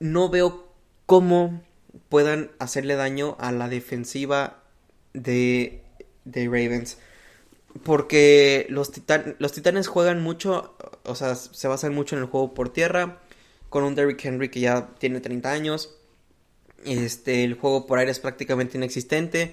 no 0.00 0.28
veo 0.28 0.68
cómo 1.06 1.62
puedan 2.08 2.50
hacerle 2.58 2.94
daño 2.96 3.36
a 3.38 3.52
la 3.52 3.68
defensiva 3.68 4.62
de, 5.12 5.82
de 6.24 6.44
Ravens. 6.46 6.98
Porque 7.82 8.66
los, 8.70 8.90
los 9.38 9.52
titanes 9.52 9.88
juegan 9.88 10.22
mucho, 10.22 10.76
o 11.04 11.14
sea, 11.14 11.34
se 11.34 11.68
basan 11.68 11.94
mucho 11.94 12.16
en 12.16 12.22
el 12.22 12.28
juego 12.28 12.54
por 12.54 12.72
tierra. 12.72 13.20
Con 13.68 13.84
un 13.84 13.94
Derrick 13.94 14.24
Henry 14.24 14.48
que 14.48 14.60
ya 14.60 14.94
tiene 14.98 15.20
30 15.20 15.50
años. 15.50 15.94
Este, 16.84 17.44
el 17.44 17.54
juego 17.54 17.86
por 17.86 17.98
aire 17.98 18.10
es 18.10 18.20
prácticamente 18.20 18.78
inexistente. 18.78 19.52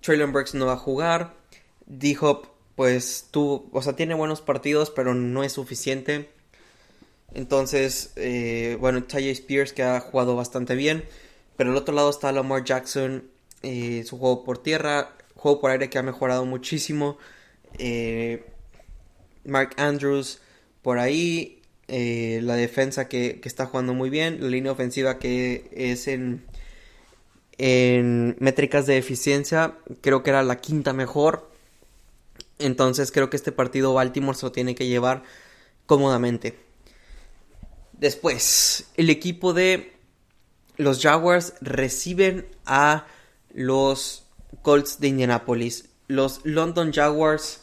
Traylon 0.00 0.32
Burks 0.32 0.54
no 0.54 0.66
va 0.66 0.74
a 0.74 0.78
jugar. 0.78 1.34
D-Hop, 1.86 2.46
pues 2.74 3.28
tuvo, 3.30 3.68
o 3.72 3.82
sea, 3.82 3.94
tiene 3.96 4.14
buenos 4.14 4.40
partidos, 4.40 4.90
pero 4.90 5.14
no 5.14 5.44
es 5.44 5.52
suficiente. 5.52 6.30
Entonces, 7.34 8.12
eh, 8.16 8.76
bueno, 8.80 9.04
Ty 9.04 9.28
Spears 9.30 9.72
que 9.72 9.82
ha 9.82 10.00
jugado 10.00 10.36
bastante 10.36 10.74
bien. 10.74 11.04
Pero 11.56 11.72
al 11.72 11.76
otro 11.76 11.94
lado 11.94 12.08
está 12.08 12.32
Lamar 12.32 12.64
Jackson 12.64 13.24
eh, 13.62 14.04
su 14.06 14.18
juego 14.18 14.44
por 14.44 14.62
tierra, 14.62 15.14
juego 15.34 15.60
por 15.60 15.70
aire 15.70 15.90
que 15.90 15.98
ha 15.98 16.02
mejorado 16.02 16.46
muchísimo. 16.46 17.18
Eh, 17.78 18.46
Mark 19.44 19.74
Andrews 19.76 20.40
por 20.82 20.98
ahí, 20.98 21.60
eh, 21.88 22.40
la 22.42 22.56
defensa 22.56 23.08
que, 23.08 23.40
que, 23.40 23.48
está 23.48 23.66
jugando 23.66 23.92
muy 23.92 24.08
bien, 24.08 24.40
la 24.40 24.48
línea 24.48 24.72
ofensiva 24.72 25.18
que 25.18 25.68
es 25.72 26.08
en, 26.08 26.46
en 27.58 28.36
métricas 28.40 28.86
de 28.86 28.96
eficiencia, 28.96 29.74
creo 30.00 30.22
que 30.22 30.30
era 30.30 30.42
la 30.42 30.56
quinta 30.56 30.92
mejor. 30.94 31.50
Entonces 32.58 33.12
creo 33.12 33.28
que 33.30 33.36
este 33.36 33.52
partido 33.52 33.92
Baltimore 33.94 34.36
se 34.36 34.46
lo 34.46 34.52
tiene 34.52 34.74
que 34.74 34.86
llevar 34.86 35.24
cómodamente. 35.86 36.69
Después, 38.00 38.90
el 38.96 39.10
equipo 39.10 39.52
de 39.52 39.92
los 40.78 41.02
Jaguars 41.02 41.52
reciben 41.60 42.46
a 42.64 43.06
los 43.52 44.24
Colts 44.62 45.00
de 45.00 45.08
Indianapolis. 45.08 45.90
Los 46.08 46.40
London 46.44 46.94
Jaguars 46.94 47.60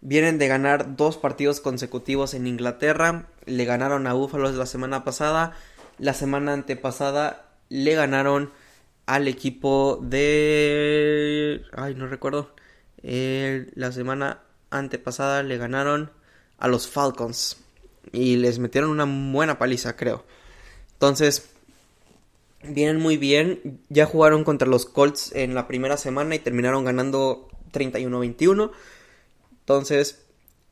vienen 0.00 0.38
de 0.38 0.48
ganar 0.48 0.96
dos 0.96 1.18
partidos 1.18 1.60
consecutivos 1.60 2.32
en 2.32 2.46
Inglaterra. 2.46 3.28
Le 3.44 3.66
ganaron 3.66 4.06
a 4.06 4.14
Buffalo 4.14 4.50
la 4.50 4.64
semana 4.64 5.04
pasada. 5.04 5.52
La 5.98 6.14
semana 6.14 6.54
antepasada 6.54 7.50
le 7.68 7.94
ganaron 7.94 8.50
al 9.04 9.28
equipo 9.28 10.00
de... 10.02 11.60
Ay, 11.76 11.94
no 11.94 12.06
recuerdo. 12.06 12.54
la 13.02 13.92
semana 13.92 14.40
antepasada 14.70 15.42
le 15.42 15.58
ganaron 15.58 16.10
a 16.56 16.68
los 16.68 16.88
Falcons. 16.88 17.67
Y 18.12 18.36
les 18.36 18.58
metieron 18.58 18.90
una 18.90 19.04
buena 19.32 19.58
paliza, 19.58 19.96
creo. 19.96 20.24
Entonces, 20.92 21.50
vienen 22.62 22.98
muy 23.00 23.16
bien. 23.16 23.80
Ya 23.88 24.06
jugaron 24.06 24.44
contra 24.44 24.68
los 24.68 24.86
Colts 24.86 25.32
en 25.34 25.54
la 25.54 25.66
primera 25.68 25.96
semana 25.96 26.34
y 26.34 26.38
terminaron 26.38 26.84
ganando 26.84 27.48
31-21. 27.72 28.70
Entonces, 29.60 30.24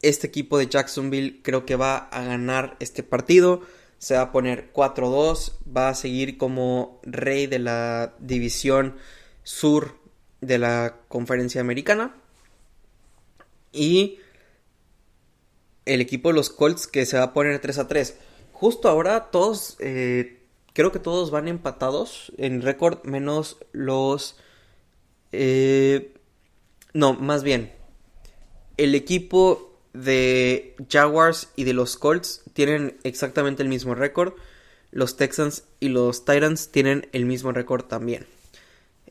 este 0.03 0.27
equipo 0.27 0.59
de 0.59 0.69
Jacksonville 0.69 1.41
creo 1.43 1.67
que 1.67 1.77
va 1.77 1.97
a 1.97 2.23
ganar 2.25 2.77
este 2.81 3.03
partido. 3.03 3.63
Se 3.99 4.15
va 4.15 4.23
a 4.23 4.33
poner 4.33 4.73
4-2. 4.73 5.53
Va 5.75 5.89
a 5.91 5.95
seguir 5.95 6.39
como 6.39 7.01
rey 7.03 7.47
de 7.47 7.59
la 7.59 8.15
división 8.19 8.97
sur 9.43 9.99
de 10.41 10.59
la 10.59 10.97
conferencia 11.09 11.61
americana. 11.61 12.15
Y 13.73 14.19
el 15.87 16.01
equipo 16.01 16.29
de 16.29 16.35
los 16.35 16.51
Colts 16.51 16.87
que 16.87 17.07
se 17.07 17.17
va 17.17 17.25
a 17.25 17.33
poner 17.33 17.59
3 17.61 17.79
a 17.79 17.89
3. 17.89 18.17
Justo 18.53 18.89
ahora 18.89 19.31
todos 19.31 19.77
eh, 19.81 20.37
Creo 20.77 20.93
que 20.93 20.99
todos 20.99 21.31
van 21.31 21.49
empatados 21.49 22.33
en 22.37 22.61
récord, 22.61 23.03
menos 23.03 23.57
los... 23.73 24.37
Eh, 25.33 26.13
no, 26.93 27.15
más 27.15 27.43
bien. 27.43 27.73
El 28.77 28.95
equipo 28.95 29.81
de 29.95 30.77
Jaguars 30.91 31.49
y 31.57 31.65
de 31.65 31.73
los 31.73 31.97
Colts 31.97 32.43
tienen 32.53 32.99
exactamente 33.05 33.63
el 33.63 33.71
mismo 33.71 33.95
récord. 33.95 34.35
Los 34.91 35.17
Texans 35.17 35.65
y 35.81 35.89
los 35.89 36.27
Titans 36.27 36.71
tienen 36.71 37.09
el 37.13 37.25
mismo 37.25 37.53
récord 37.53 37.85
también. 37.85 38.27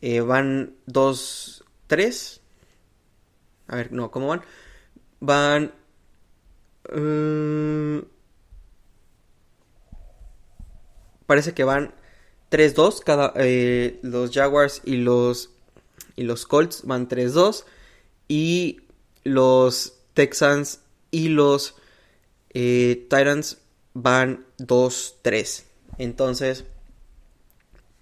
Eh, 0.01 0.19
van 0.19 0.75
2-3. 0.85 2.41
A 3.69 3.75
ver, 3.75 3.91
no, 3.91 4.11
¿cómo 4.11 4.27
van? 4.27 4.43
Van... 5.19 5.73
Uh, 6.93 8.05
parece 11.25 11.53
que 11.53 11.63
van 11.63 11.93
3-2 12.51 13.03
cada 13.03 13.33
eh, 13.37 13.99
los 14.03 14.31
Jaguars 14.31 14.81
y 14.85 14.97
los 14.97 15.49
y 16.15 16.23
los 16.23 16.45
Colts 16.45 16.83
van 16.85 17.09
3-2 17.09 17.65
y 18.27 18.81
los 19.23 19.97
Texans 20.13 20.81
y 21.11 21.29
los 21.29 21.75
eh, 22.53 23.07
Titans 23.09 23.57
van 23.93 24.45
2-3 24.59 25.63
entonces 25.97 26.65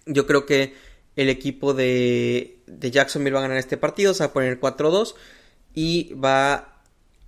yo 0.06 0.26
creo 0.26 0.44
que 0.44 0.74
el 1.16 1.30
equipo 1.30 1.72
de, 1.72 2.58
de 2.66 2.90
Jacksonville 2.90 3.34
va 3.34 3.40
a 3.40 3.42
ganar 3.42 3.56
este 3.56 3.78
partido 3.78 4.12
se 4.12 4.24
va 4.24 4.30
a 4.30 4.32
poner 4.32 4.60
4-2 4.60 5.14
y 5.74 6.12
va 6.14 6.73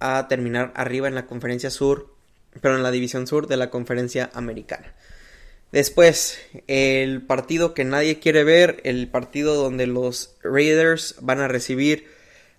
a 0.00 0.26
terminar 0.28 0.72
arriba 0.74 1.08
en 1.08 1.14
la 1.14 1.26
conferencia 1.26 1.70
sur 1.70 2.14
pero 2.60 2.76
en 2.76 2.82
la 2.82 2.90
división 2.90 3.26
sur 3.26 3.46
de 3.46 3.56
la 3.56 3.70
conferencia 3.70 4.30
americana 4.32 4.94
Después, 5.72 6.38
el 6.68 7.22
partido 7.22 7.74
que 7.74 7.84
nadie 7.84 8.18
quiere 8.18 8.44
ver, 8.44 8.80
el 8.84 9.08
partido 9.08 9.54
donde 9.54 9.86
los 9.86 10.36
Raiders 10.42 11.16
van 11.20 11.40
a 11.40 11.48
recibir 11.48 12.06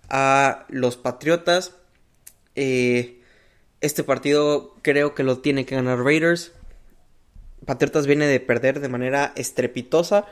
a 0.08 0.66
los 0.68 0.96
Patriotas. 0.96 1.74
Eh, 2.54 3.20
este 3.80 4.04
partido 4.04 4.76
creo 4.82 5.14
que 5.14 5.22
lo 5.22 5.38
tiene 5.38 5.64
que 5.64 5.74
ganar 5.74 5.98
Raiders. 5.98 6.52
Patriotas 7.64 8.06
viene 8.06 8.26
de 8.26 8.40
perder 8.40 8.80
de 8.80 8.88
manera 8.88 9.32
estrepitosa. 9.36 10.26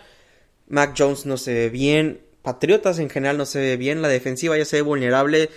Mac 0.68 0.94
Jones 0.96 1.26
no 1.26 1.38
se 1.38 1.54
ve 1.54 1.70
bien. 1.70 2.20
Patriotas 2.42 2.98
en 2.98 3.10
general 3.10 3.38
no 3.38 3.46
se 3.46 3.58
ve 3.58 3.76
bien. 3.76 4.02
La 4.02 4.08
defensiva 4.08 4.56
ya 4.56 4.64
se 4.64 4.76
ve 4.76 4.82
vulnerable. 4.82 5.50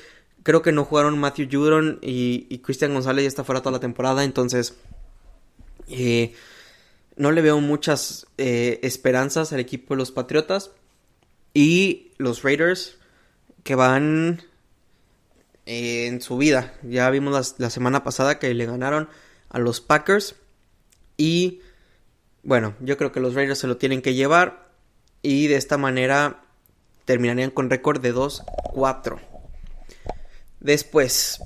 Creo 0.44 0.62
que 0.62 0.72
no 0.72 0.86
jugaron 0.86 1.20
Matthew 1.20 1.50
Judon 1.52 2.00
y, 2.02 2.48
y 2.50 2.60
Christian 2.60 2.94
González 2.94 3.24
ya 3.24 3.28
está 3.28 3.44
fuera 3.44 3.62
toda 3.62 3.74
la 3.74 3.80
temporada. 3.80 4.24
Entonces, 4.24 4.76
eh, 5.90 6.34
no 7.16 7.32
le 7.32 7.42
veo 7.42 7.60
muchas 7.60 8.28
eh, 8.38 8.80
esperanzas 8.84 9.52
al 9.52 9.60
equipo 9.60 9.94
de 9.94 9.98
los 9.98 10.12
Patriotas. 10.12 10.72
Y 11.54 12.12
los 12.18 12.44
Raiders 12.44 12.98
que 13.64 13.76
van 13.76 14.42
eh, 15.66 16.08
en 16.08 16.22
su 16.22 16.38
vida. 16.38 16.74
Ya 16.84 17.10
vimos 17.10 17.56
la, 17.58 17.70
semana 17.70 18.04
pasada 18.04 18.40
que 18.40 18.54
le 18.54 18.66
ganaron 18.66 19.10
a 19.50 19.60
los 19.60 19.82
Packers. 19.82 20.36
Y 21.18 21.62
bueno, 22.44 22.76
yo 22.80 22.98
creo 22.98 23.12
que 23.12 23.20
los 23.20 23.34
Raiders 23.34 23.60
se 23.60 23.68
lo 23.68 23.78
tienen 23.78 24.02
que 24.02 24.14
llevar. 24.14 24.70
Y 25.22 25.48
de 25.48 25.58
esta 25.58 25.78
manera 25.78 26.44
terminarían 27.06 27.52
con 27.52 27.70
récord 27.70 28.00
de 28.00 28.14
2-4. 28.14 29.20
Después 30.60 31.40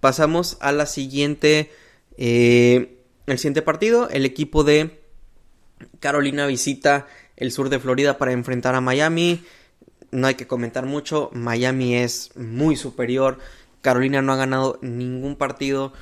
pasamos 0.00 0.56
a 0.60 0.72
la 0.72 0.86
siguiente. 0.86 1.70
Eh, 2.16 2.98
el 3.26 3.38
siguiente 3.38 3.62
partido, 3.62 4.08
el 4.08 4.24
equipo 4.24 4.64
de 4.64 5.00
Carolina 6.00 6.46
visita 6.46 7.06
el 7.36 7.52
sur 7.52 7.68
de 7.68 7.78
Florida 7.78 8.18
para 8.18 8.32
enfrentar 8.32 8.74
a 8.74 8.80
Miami. 8.80 9.44
No 10.10 10.26
hay 10.26 10.34
que 10.34 10.46
comentar 10.46 10.86
mucho, 10.86 11.30
Miami 11.32 11.96
es 11.96 12.34
muy 12.36 12.76
superior. 12.76 13.38
Carolina 13.82 14.22
no 14.22 14.32
ha 14.32 14.36
ganado 14.36 14.78
ningún 14.80 15.36
partido. 15.36 15.92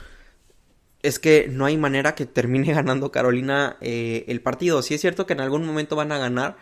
Es 1.02 1.18
que 1.18 1.48
no 1.50 1.66
hay 1.66 1.76
manera 1.76 2.14
que 2.14 2.26
termine 2.26 2.72
ganando 2.74 3.10
Carolina 3.10 3.76
eh, 3.80 4.24
el 4.28 4.40
partido. 4.40 4.82
Sí 4.82 4.94
es 4.94 5.00
cierto 5.00 5.26
que 5.26 5.32
en 5.32 5.40
algún 5.40 5.66
momento 5.66 5.96
van 5.96 6.12
a 6.12 6.18
ganar, 6.18 6.56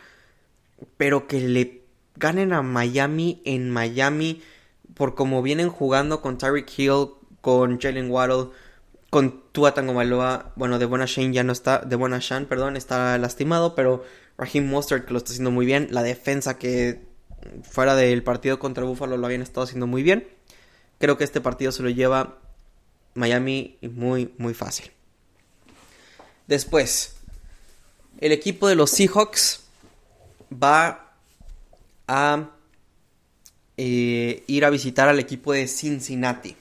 pero 0.97 1.27
que 1.27 1.41
le 1.41 1.83
ganen 2.17 2.53
a 2.53 2.63
Miami 2.63 3.43
en 3.45 3.71
Miami 3.71 4.43
por 4.95 5.15
como 5.15 5.43
vienen 5.43 5.69
jugando 5.71 6.21
con 6.21 6.39
Tyreek 6.39 6.79
Hill, 6.79 7.09
con 7.41 7.81
Jalen 7.81 8.11
Waddle 8.11 8.51
con 9.15 9.45
Tua 9.53 9.75
Tagovailoa, 9.75 10.51
bueno, 10.57 10.81
de 10.81 10.87
Buena 10.87 11.05
Shane 11.07 11.33
ya 11.33 11.45
no 11.45 11.53
está, 11.53 11.79
de 11.79 11.95
Buena 11.95 12.19
Shan, 12.21 12.47
perdón, 12.47 12.77
está 12.77 13.17
lastimado, 13.17 13.77
pero 13.77 14.05
Raheem 14.39 14.69
Mostert 14.69 15.07
que 15.07 15.13
lo 15.13 15.19
está 15.19 15.31
haciendo 15.31 15.53
muy 15.53 15.67
bien, 15.67 15.87
la 15.93 16.03
defensa 16.03 16.59
que 16.59 17.07
fuera 17.63 17.95
del 17.95 18.25
partido 18.25 18.59
contra 18.59 18.83
Buffalo 18.83 19.17
lo 19.17 19.25
habían 19.25 19.43
estado 19.43 19.63
haciendo 19.63 19.87
muy 19.87 20.03
bien. 20.03 20.27
Creo 20.99 21.17
que 21.17 21.23
este 21.23 21.41
partido 21.41 21.71
se 21.71 21.85
lo 21.85 21.91
lleva 21.91 22.41
Miami 23.15 23.79
muy, 23.83 24.35
muy 24.37 24.53
fácil. 24.53 24.91
Después, 26.49 27.15
el 28.19 28.33
equipo 28.33 28.67
de 28.67 28.75
los 28.75 28.91
Seahawks 28.91 29.63
va 30.53 31.15
a 32.09 32.51
eh, 33.77 34.45
ir 34.47 34.65
a 34.65 34.71
visitar 34.71 35.09
al 35.09 35.19
equipo 35.19 35.53
de 35.53 35.67
Cincinnati. 35.67 36.57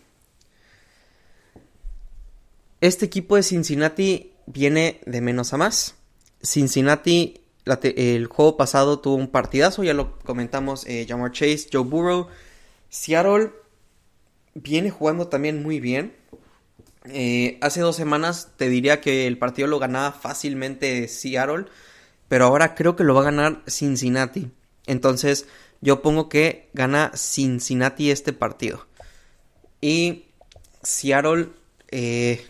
Este 2.82 3.06
equipo 3.06 3.36
de 3.36 3.44
Cincinnati 3.44 4.32
viene 4.46 5.00
de 5.06 5.22
menos 5.22 5.54
a 5.54 5.58
más. 5.58 5.96
Cincinnati, 6.42 7.40
el 7.66 8.28
juego 8.28 8.58
pasado 8.58 9.00
tuvo 9.00 9.16
un 9.16 9.30
partidazo, 9.30 9.84
ya 9.84 9.94
lo 9.94 10.20
comentamos, 10.20 10.86
eh, 10.88 11.06
Jamar 11.08 11.32
Chase, 11.32 11.68
Joe 11.72 11.84
Burrow. 11.84 12.28
Seattle 12.90 13.52
viene 14.54 14.90
jugando 14.90 15.28
también 15.28 15.64
muy 15.64 15.80
bien. 15.80 16.14
Eh, 17.06 17.58
hace 17.62 17.82
dos 17.82 17.96
semanas 17.96 18.50
te 18.58 18.70
diría 18.70 19.02
que 19.02 19.28
el 19.28 19.38
partido 19.38 19.68
lo 19.68 19.80
ganaba 19.80 20.12
fácilmente 20.12 21.08
Seattle, 21.08 21.66
pero 22.28 22.46
ahora 22.46 22.76
creo 22.76 22.96
que 22.96 23.04
lo 23.04 23.14
va 23.14 23.22
a 23.22 23.26
ganar 23.26 23.62
Cincinnati. 23.68 24.52
Entonces 24.86 25.48
yo 25.84 26.02
pongo 26.02 26.30
que 26.30 26.70
gana 26.74 27.12
Cincinnati 27.16 28.10
este 28.10 28.34
partido. 28.34 28.88
Y 29.82 30.26
Seattle 30.82 31.50
eh, 31.92 32.46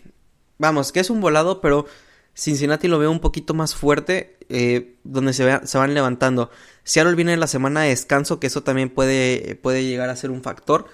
Vamos, 0.58 0.92
que 0.92 1.00
es 1.00 1.10
un 1.10 1.20
volado, 1.20 1.60
pero 1.60 1.86
Cincinnati 2.34 2.88
lo 2.88 2.98
veo 2.98 3.10
un 3.10 3.20
poquito 3.20 3.54
más 3.54 3.74
fuerte, 3.74 4.36
eh, 4.48 4.96
donde 5.04 5.32
se, 5.32 5.44
van 5.44 5.94
levantando. 5.94 6.50
Seattle 6.84 7.16
viene 7.16 7.32
en 7.32 7.40
la 7.40 7.46
semana 7.46 7.82
de 7.82 7.88
descanso, 7.90 8.38
que 8.38 8.46
eso 8.46 8.62
también 8.62 8.90
puede, 8.90 9.56
puede 9.56 9.84
llegar 9.84 10.10
a 10.10 10.16
ser 10.16 10.30
un 10.30 10.42
factor, 10.42 10.86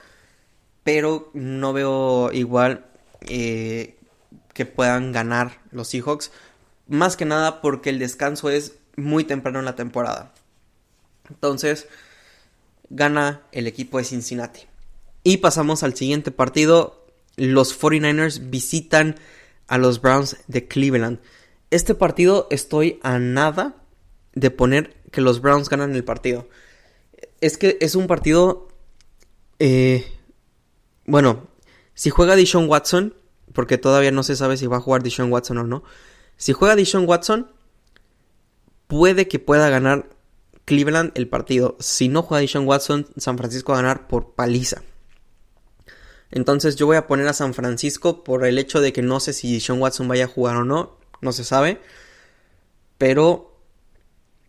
pero 0.83 1.31
no 1.35 1.73
veo 1.73 2.33
igual 2.33 2.87
eh, 3.23 3.99
que 4.55 4.65
puedan 4.67 5.13
ganar 5.13 5.61
los 5.73 5.89
Seahawks, 5.89 6.33
más 6.89 7.17
que 7.17 7.27
nada 7.27 7.61
porque 7.61 7.91
el 7.91 7.99
descanso 7.99 8.51
es 8.51 8.77
muy 8.97 9.25
temprano 9.25 9.59
en 9.59 9.67
la 9.67 9.77
temporada. 9.77 10.33
Entonces, 11.29 11.87
gana 12.91 13.43
el 13.53 13.67
equipo 13.67 13.99
de 13.99 14.05
Cincinnati. 14.05 14.63
Y 15.23 15.39
pasamos 15.39 15.83
al 15.83 15.95
siguiente 15.95 16.31
partido. 16.31 17.07
Los 17.37 17.79
49ers 17.81 18.51
visitan 18.51 19.17
a 19.69 19.79
los 19.79 20.01
Browns 20.03 20.37
de 20.49 20.67
Cleveland. 20.67 21.21
Este 21.71 21.95
partido 21.95 22.49
estoy 22.51 22.99
a 23.03 23.19
nada 23.19 23.77
de 24.35 24.51
poner 24.51 24.97
que 25.11 25.21
los 25.21 25.41
Browns 25.41 25.69
ganan 25.69 25.95
el 25.95 26.05
partido. 26.05 26.49
Es 27.41 27.57
que 27.57 27.79
es 27.81 27.95
un 27.95 28.07
partido... 28.07 28.69
Eh, 29.59 30.05
bueno, 31.07 31.49
si 31.95 32.11
juega 32.11 32.37
Dishon 32.37 32.69
Watson, 32.69 33.15
porque 33.53 33.79
todavía 33.79 34.11
no 34.11 34.23
se 34.23 34.37
sabe 34.37 34.57
si 34.57 34.67
va 34.67 34.79
a 34.79 34.81
jugar 34.81 35.03
Dishon 35.03 35.33
Watson 35.33 35.59
o 35.59 35.65
no. 35.65 35.83
Si 36.37 36.53
juega 36.53 36.77
Dishon 36.77 37.07
Watson, 37.07 37.51
puede 38.87 39.29
que 39.29 39.39
pueda 39.39 39.69
ganar 39.69 40.09
Cleveland 40.71 41.11
el 41.17 41.27
partido. 41.27 41.77
Si 41.81 42.07
no 42.07 42.23
juega 42.23 42.43
Dishon 42.43 42.65
Watson, 42.65 43.09
San 43.17 43.37
Francisco 43.37 43.73
va 43.73 43.81
a 43.81 43.83
ganar 43.83 44.07
por 44.07 44.35
paliza. 44.35 44.83
Entonces 46.31 46.77
yo 46.77 46.87
voy 46.87 46.97
a 46.97 47.09
poner 47.09 47.27
a 47.27 47.33
San 47.33 47.55
Francisco 47.55 48.23
por 48.23 48.47
el 48.47 48.57
hecho 48.57 48.81
de 48.81 48.93
que 48.93 49.03
no 49.03 49.19
sé 49.19 49.33
si 49.33 49.59
Sean 49.59 49.81
Watson 49.81 50.07
vaya 50.07 50.27
a 50.27 50.29
jugar 50.29 50.55
o 50.59 50.65
no, 50.65 50.97
no 51.21 51.33
se 51.33 51.43
sabe. 51.43 51.81
Pero 52.99 53.61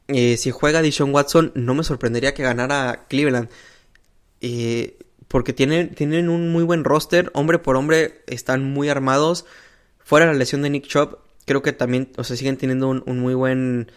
eh, 0.10 0.38
si 0.38 0.52
juega 0.52 0.84
Dishon 0.84 1.12
Watson, 1.12 1.54
no 1.56 1.74
me 1.74 1.84
sorprendería 1.84 2.36
que 2.36 2.44
ganara 2.44 3.08
Cleveland. 3.10 3.50
Eh, 4.42 5.00
porque 5.28 5.54
tienen, 5.54 5.96
tienen 5.96 6.30
un 6.30 6.50
muy 6.50 6.64
buen 6.64 6.84
roster, 6.84 7.32
hombre 7.34 7.58
por 7.58 7.78
hombre, 7.78 8.22
están 8.28 8.64
muy 8.64 8.90
armados. 8.90 9.46
Fuera 9.98 10.28
la 10.28 10.36
lesión 10.36 10.62
de 10.62 10.70
Nick 10.70 10.86
Chubb, 10.86 11.18
creo 11.48 11.64
que 11.64 11.74
también, 11.74 12.12
o 12.18 12.24
sea, 12.24 12.36
siguen 12.36 12.58
teniendo 12.58 12.90
un, 12.90 13.20
muy 13.20 13.34
buen 13.34 13.92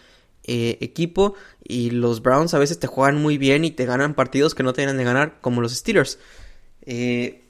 eh, 0.47 0.77
equipo. 0.81 1.33
Y 1.63 1.89
los 1.89 2.21
Browns 2.21 2.53
a 2.53 2.59
veces 2.59 2.79
te 2.79 2.87
juegan 2.87 3.21
muy 3.21 3.37
bien 3.37 3.65
y 3.65 3.71
te 3.71 3.85
ganan 3.85 4.13
partidos 4.13 4.53
que 4.53 4.63
no 4.63 4.73
te 4.73 4.81
tienen 4.81 4.97
de 4.97 5.03
ganar, 5.03 5.39
como 5.41 5.61
los 5.61 5.73
Steelers. 5.73 6.19
Eh, 6.85 7.43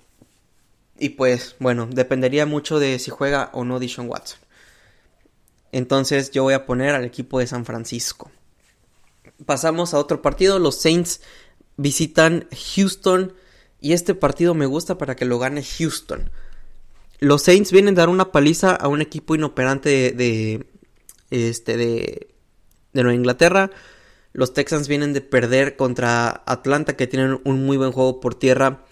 y 0.97 1.10
pues, 1.10 1.55
bueno, 1.60 1.88
dependería 1.91 2.45
mucho 2.45 2.79
de 2.79 2.97
si 2.99 3.12
juega 3.12 3.49
o 3.53 3.65
no 3.65 3.79
Dishon 3.79 4.10
Watson. 4.10 4.39
Entonces 5.71 6.31
yo 6.31 6.43
voy 6.43 6.53
a 6.53 6.65
poner 6.65 6.95
al 6.95 7.03
equipo 7.03 7.39
de 7.39 7.47
San 7.47 7.65
Francisco. 7.65 8.31
Pasamos 9.45 9.93
a 9.93 9.99
otro 9.99 10.21
partido. 10.21 10.58
Los 10.60 10.79
Saints 10.79 11.21
visitan 11.75 12.47
Houston. 12.75 13.34
Y 13.81 13.91
este 13.91 14.15
partido 14.15 14.53
me 14.53 14.65
gusta 14.65 14.97
para 14.97 15.17
que 15.17 15.25
lo 15.25 15.38
gane 15.38 15.63
Houston. 15.63 16.31
Los 17.19 17.43
Saints 17.43 17.73
vienen 17.73 17.95
a 17.95 17.97
dar 17.97 18.10
una 18.10 18.31
paliza 18.31 18.73
a 18.73 18.88
un 18.88 19.01
equipo 19.01 19.36
inoperante 19.36 20.12
de, 20.12 20.65
este, 21.29 21.75
de, 21.75 22.34
de 22.95 23.03
Nueva 23.03 23.15
Inglaterra. 23.15 23.69
Los 24.34 24.53
Texans 24.53 24.88
vienen 24.88 25.13
de 25.13 25.21
perder 25.21 25.75
contra 25.75 26.43
Atlanta, 26.45 26.95
que 26.95 27.08
tienen 27.08 27.39
un 27.43 27.65
muy 27.65 27.77
buen 27.77 27.91
juego 27.91 28.19
por 28.19 28.36
tierra 28.36 28.86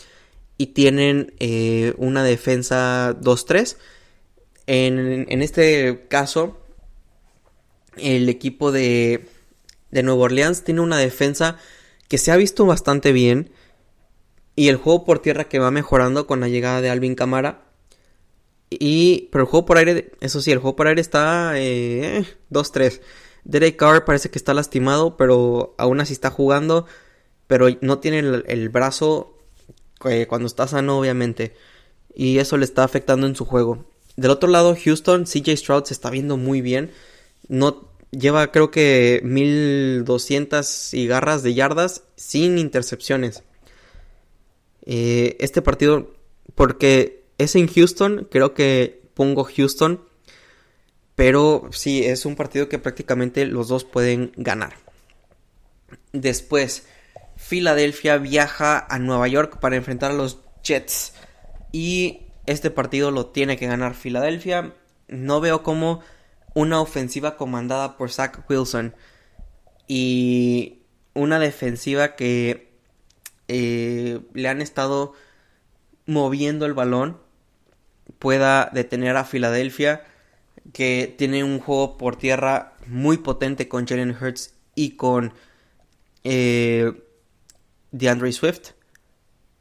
y 0.58 0.68
tienen 0.68 1.34
eh, 1.40 1.94
una 1.98 2.24
defensa 2.24 3.18
2-3. 3.20 3.78
En, 4.68 5.26
en, 5.28 5.42
este 5.42 6.06
caso, 6.08 6.60
el 7.98 8.30
equipo 8.30 8.72
de, 8.72 9.26
de 9.92 10.04
Nueva 10.04 10.24
Orleans 10.24 10.64
tiene 10.64 10.82
una 10.82 10.98
defensa 10.98 11.58
que 12.08 12.18
se 12.18 12.32
ha 12.32 12.38
visto 12.38 12.66
bastante 12.66 13.12
bien. 13.12 13.52
Y 14.56 14.68
el 14.68 14.76
juego 14.76 15.04
por 15.04 15.20
tierra 15.20 15.46
que 15.46 15.60
va 15.60 15.72
mejorando 15.72 16.28
con 16.28 16.40
la 16.40 16.48
llegada 16.48 16.80
de 16.80 16.90
Alvin 16.90 17.16
Camara. 17.16 17.64
Y, 18.70 19.30
pero 19.32 19.44
el 19.44 19.50
juego 19.50 19.66
por 19.66 19.78
aire, 19.78 20.12
eso 20.22 20.42
sí, 20.42 20.52
el 20.52 20.60
juego 20.60 20.76
por 20.76 20.88
aire 20.88 21.02
está 21.02 21.54
eh, 21.56 22.26
2-3. 22.52 23.02
Derek 23.46 23.76
Carr 23.78 24.06
parece 24.06 24.30
que 24.30 24.38
está 24.38 24.54
lastimado, 24.54 25.18
pero 25.18 25.76
aún 25.78 26.00
así 26.00 26.14
está 26.14 26.30
jugando. 26.30 26.86
Pero 27.48 27.68
no 27.82 28.00
tiene 28.00 28.20
el 28.20 28.70
brazo 28.70 29.38
eh, 30.06 30.28
cuando 30.28 30.48
está 30.48 30.68
sano, 30.68 31.00
obviamente. 31.00 31.54
Y 32.14 32.38
eso 32.40 32.58
le 32.58 32.66
está 32.66 32.84
afectando 32.84 33.28
en 33.28 33.36
su 33.36 33.46
juego. 33.46 33.86
Del 34.16 34.32
otro 34.32 34.50
lado, 34.50 34.76
Houston, 34.82 35.26
CJ 35.26 35.58
Stroud 35.58 35.86
se 35.86 35.94
está 35.94 36.10
viendo 36.10 36.38
muy 36.38 36.62
bien. 36.62 36.92
No 37.48 37.90
lleva, 38.12 38.52
creo 38.52 38.72
que 38.72 39.22
1200 39.24 40.94
y 40.94 41.08
garras 41.08 41.44
de 41.44 41.54
yardas 41.54 42.04
sin 42.16 42.58
intercepciones. 42.58 43.44
Eh, 44.86 45.38
este 45.40 45.62
partido, 45.62 46.14
porque 46.56 47.26
es 47.38 47.56
en 47.56 47.68
Houston, 47.68 48.28
creo 48.30 48.54
que 48.54 49.02
pongo 49.14 49.46
Houston. 49.46 50.02
Pero 51.16 51.70
sí, 51.72 52.04
es 52.06 52.26
un 52.26 52.36
partido 52.36 52.70
que 52.70 52.80
prácticamente 52.80 53.46
los 53.46 53.68
dos 53.68 53.84
pueden 53.84 54.32
ganar. 54.36 54.74
Después, 56.12 56.88
Filadelfia 57.36 58.18
viaja 58.18 58.86
a 58.90 59.00
Nueva 59.00 59.28
York 59.28 59.60
para 59.60 59.76
enfrentar 59.76 60.12
a 60.12 60.16
los 60.16 60.40
Jets. 60.64 61.14
Y 61.72 62.22
este 62.46 62.72
partido 62.72 63.12
lo 63.12 63.28
tiene 63.28 63.58
que 63.58 63.68
ganar 63.68 63.94
Filadelfia. 63.94 64.74
No 65.08 65.40
veo 65.40 65.64
como 65.64 66.02
una 66.56 66.82
ofensiva 66.82 67.36
comandada 67.38 67.98
por 67.98 68.12
Zach 68.12 68.40
Wilson 68.50 68.96
y 69.88 70.80
una 71.14 71.40
defensiva 71.40 72.16
que 72.16 72.72
eh, 73.48 74.20
le 74.34 74.48
han 74.48 74.62
estado 74.62 75.14
moviendo 76.06 76.66
el 76.66 76.74
balón 76.74 77.20
pueda 78.20 78.70
detener 78.74 79.18
a 79.18 79.26
Filadelfia 79.26 80.06
que 80.74 81.14
tiene 81.18 81.44
un 81.44 81.60
juego 81.60 81.98
por 81.98 82.18
tierra 82.18 82.74
muy 82.88 83.18
potente 83.18 83.70
con 83.70 83.88
Jalen 83.88 84.18
Hurts 84.20 84.54
y 84.76 84.98
con 84.98 85.34
eh, 86.24 86.92
de 87.92 88.10
Andre 88.10 88.32
Swift. 88.32 88.72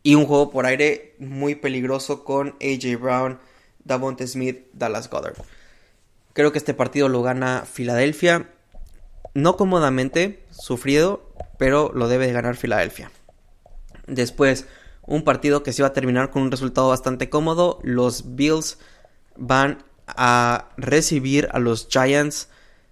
Y 0.02 0.16
un 0.16 0.26
juego 0.26 0.50
por 0.50 0.66
aire 0.66 1.14
muy 1.20 1.54
peligroso 1.54 2.24
con 2.24 2.56
AJ 2.60 3.00
Brown, 3.00 3.38
Davonte 3.84 4.26
Smith, 4.26 4.66
Dallas 4.72 5.08
Goddard. 5.08 5.36
Creo 6.32 6.50
que 6.50 6.58
este 6.58 6.74
partido 6.74 7.08
lo 7.08 7.22
gana 7.22 7.64
Filadelfia. 7.70 8.50
No 9.34 9.56
cómodamente, 9.56 10.44
sufrido, 10.50 11.30
pero 11.58 11.92
lo 11.94 12.08
debe 12.08 12.26
de 12.26 12.32
ganar 12.32 12.56
Filadelfia. 12.56 13.12
Después, 14.06 14.66
un 15.06 15.24
partido 15.24 15.62
que 15.62 15.72
se 15.72 15.82
va 15.82 15.88
a 15.88 15.92
terminar 15.92 16.30
con 16.30 16.42
un 16.42 16.50
resultado 16.50 16.88
bastante 16.88 17.28
cómodo. 17.28 17.78
Los 17.82 18.34
Bills 18.34 18.78
van 19.36 19.84
a 20.16 20.70
recibir 20.76 21.48
a 21.52 21.58
los 21.58 21.88
Giants 21.88 22.48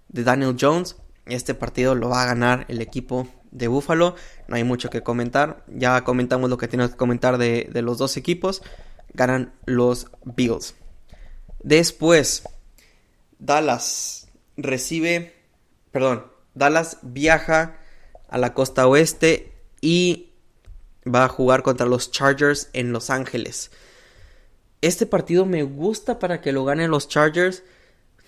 de 0.09 0.23
Daniel 0.23 0.55
Jones. 0.59 0.95
Este 1.25 1.53
partido 1.53 1.95
lo 1.95 2.09
va 2.09 2.23
a 2.23 2.25
ganar 2.25 2.65
el 2.67 2.81
equipo 2.81 3.27
de 3.51 3.67
Buffalo. 3.67 4.15
No 4.47 4.55
hay 4.55 4.63
mucho 4.63 4.89
que 4.89 5.03
comentar. 5.03 5.63
Ya 5.67 6.03
comentamos 6.03 6.49
lo 6.49 6.57
que 6.57 6.67
tiene 6.67 6.89
que 6.89 6.95
comentar 6.95 7.37
de, 7.37 7.69
los 7.81 7.97
dos 7.97 8.17
equipos. 8.17 8.61
Ganan 9.13 9.53
los 9.65 10.07
Bills. 10.23 10.75
Después, 11.63 12.43
Dallas 13.39 14.27
recibe, 14.57 15.35
perdón, 15.91 16.25
Dallas 16.55 16.97
viaja 17.01 17.77
a 18.29 18.37
la 18.37 18.53
costa 18.53 18.87
oeste 18.87 19.53
y 19.79 20.31
va 21.05 21.25
a 21.25 21.29
jugar 21.29 21.63
contra 21.63 21.85
los 21.85 22.11
Chargers 22.11 22.69
en 22.73 22.91
Los 22.93 23.09
Ángeles. 23.09 23.71
Este 24.81 25.05
partido 25.05 25.45
me 25.45 25.63
gusta 25.63 26.19
para 26.19 26.41
que 26.41 26.51
lo 26.51 26.65
ganen 26.65 26.91
los 26.91 27.07
Chargers 27.07 27.63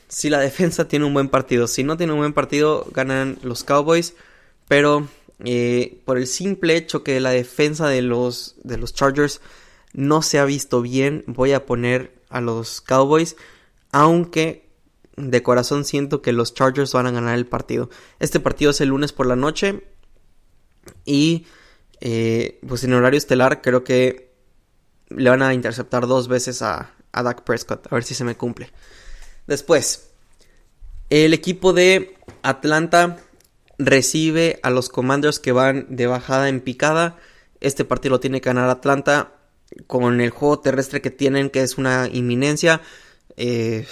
si 0.07 0.29
la 0.29 0.39
defensa 0.39 0.87
tiene 0.87 1.05
un 1.05 1.13
buen 1.13 1.29
partido. 1.29 1.67
Si 1.67 1.83
no 1.83 1.97
tiene 1.97 2.13
un 2.13 2.19
buen 2.19 2.33
partido, 2.33 2.85
ganan 2.91 3.39
los 3.41 3.63
Cowboys. 3.63 4.13
Pero 4.67 5.07
eh, 5.43 5.99
por 6.05 6.17
el 6.17 6.27
simple 6.27 6.77
hecho 6.77 7.03
que 7.03 7.19
la 7.19 7.31
defensa 7.31 7.87
de 7.87 8.03
los, 8.03 8.55
de 8.63 8.77
los 8.77 8.93
Chargers 8.93 9.41
no 9.93 10.21
se 10.21 10.39
ha 10.39 10.45
visto 10.45 10.81
bien, 10.81 11.23
voy 11.27 11.53
a 11.53 11.65
poner 11.65 12.13
a 12.29 12.41
los 12.41 12.81
Cowboys. 12.81 13.35
Aunque 13.91 14.69
de 15.15 15.43
corazón 15.43 15.85
siento 15.85 16.21
que 16.21 16.33
los 16.33 16.53
Chargers 16.53 16.93
van 16.93 17.07
a 17.07 17.11
ganar 17.11 17.35
el 17.35 17.47
partido. 17.47 17.89
Este 18.19 18.39
partido 18.39 18.71
es 18.71 18.81
el 18.81 18.89
lunes 18.89 19.13
por 19.13 19.25
la 19.25 19.35
noche. 19.35 19.83
Y 21.05 21.47
eh, 22.01 22.59
pues 22.67 22.83
en 22.83 22.93
horario 22.93 23.17
estelar 23.17 23.61
creo 23.61 23.83
que 23.83 24.32
le 25.15 25.29
van 25.29 25.41
a 25.41 25.53
interceptar 25.53 26.07
dos 26.07 26.27
veces 26.27 26.61
a, 26.61 26.91
a 27.11 27.23
Dak 27.23 27.43
Prescott. 27.43 27.87
A 27.91 27.95
ver 27.95 28.03
si 28.03 28.13
se 28.13 28.23
me 28.23 28.35
cumple. 28.35 28.69
Después, 29.47 30.09
el 31.09 31.33
equipo 31.33 31.73
de 31.73 32.15
Atlanta 32.41 33.17
recibe 33.77 34.59
a 34.63 34.69
los 34.69 34.89
Commanders 34.89 35.39
que 35.39 35.51
van 35.51 35.87
de 35.89 36.07
bajada 36.07 36.49
en 36.49 36.61
picada. 36.61 37.17
Este 37.59 37.85
partido 37.85 38.15
lo 38.15 38.19
tiene 38.19 38.41
que 38.41 38.49
ganar 38.49 38.69
Atlanta 38.69 39.33
con 39.87 40.21
el 40.21 40.29
juego 40.29 40.59
terrestre 40.59 41.01
que 41.01 41.11
tienen, 41.11 41.49
que 41.49 41.61
es 41.61 41.77
una 41.77 42.09
inminencia. 42.11 42.81
Eh, 43.37 43.85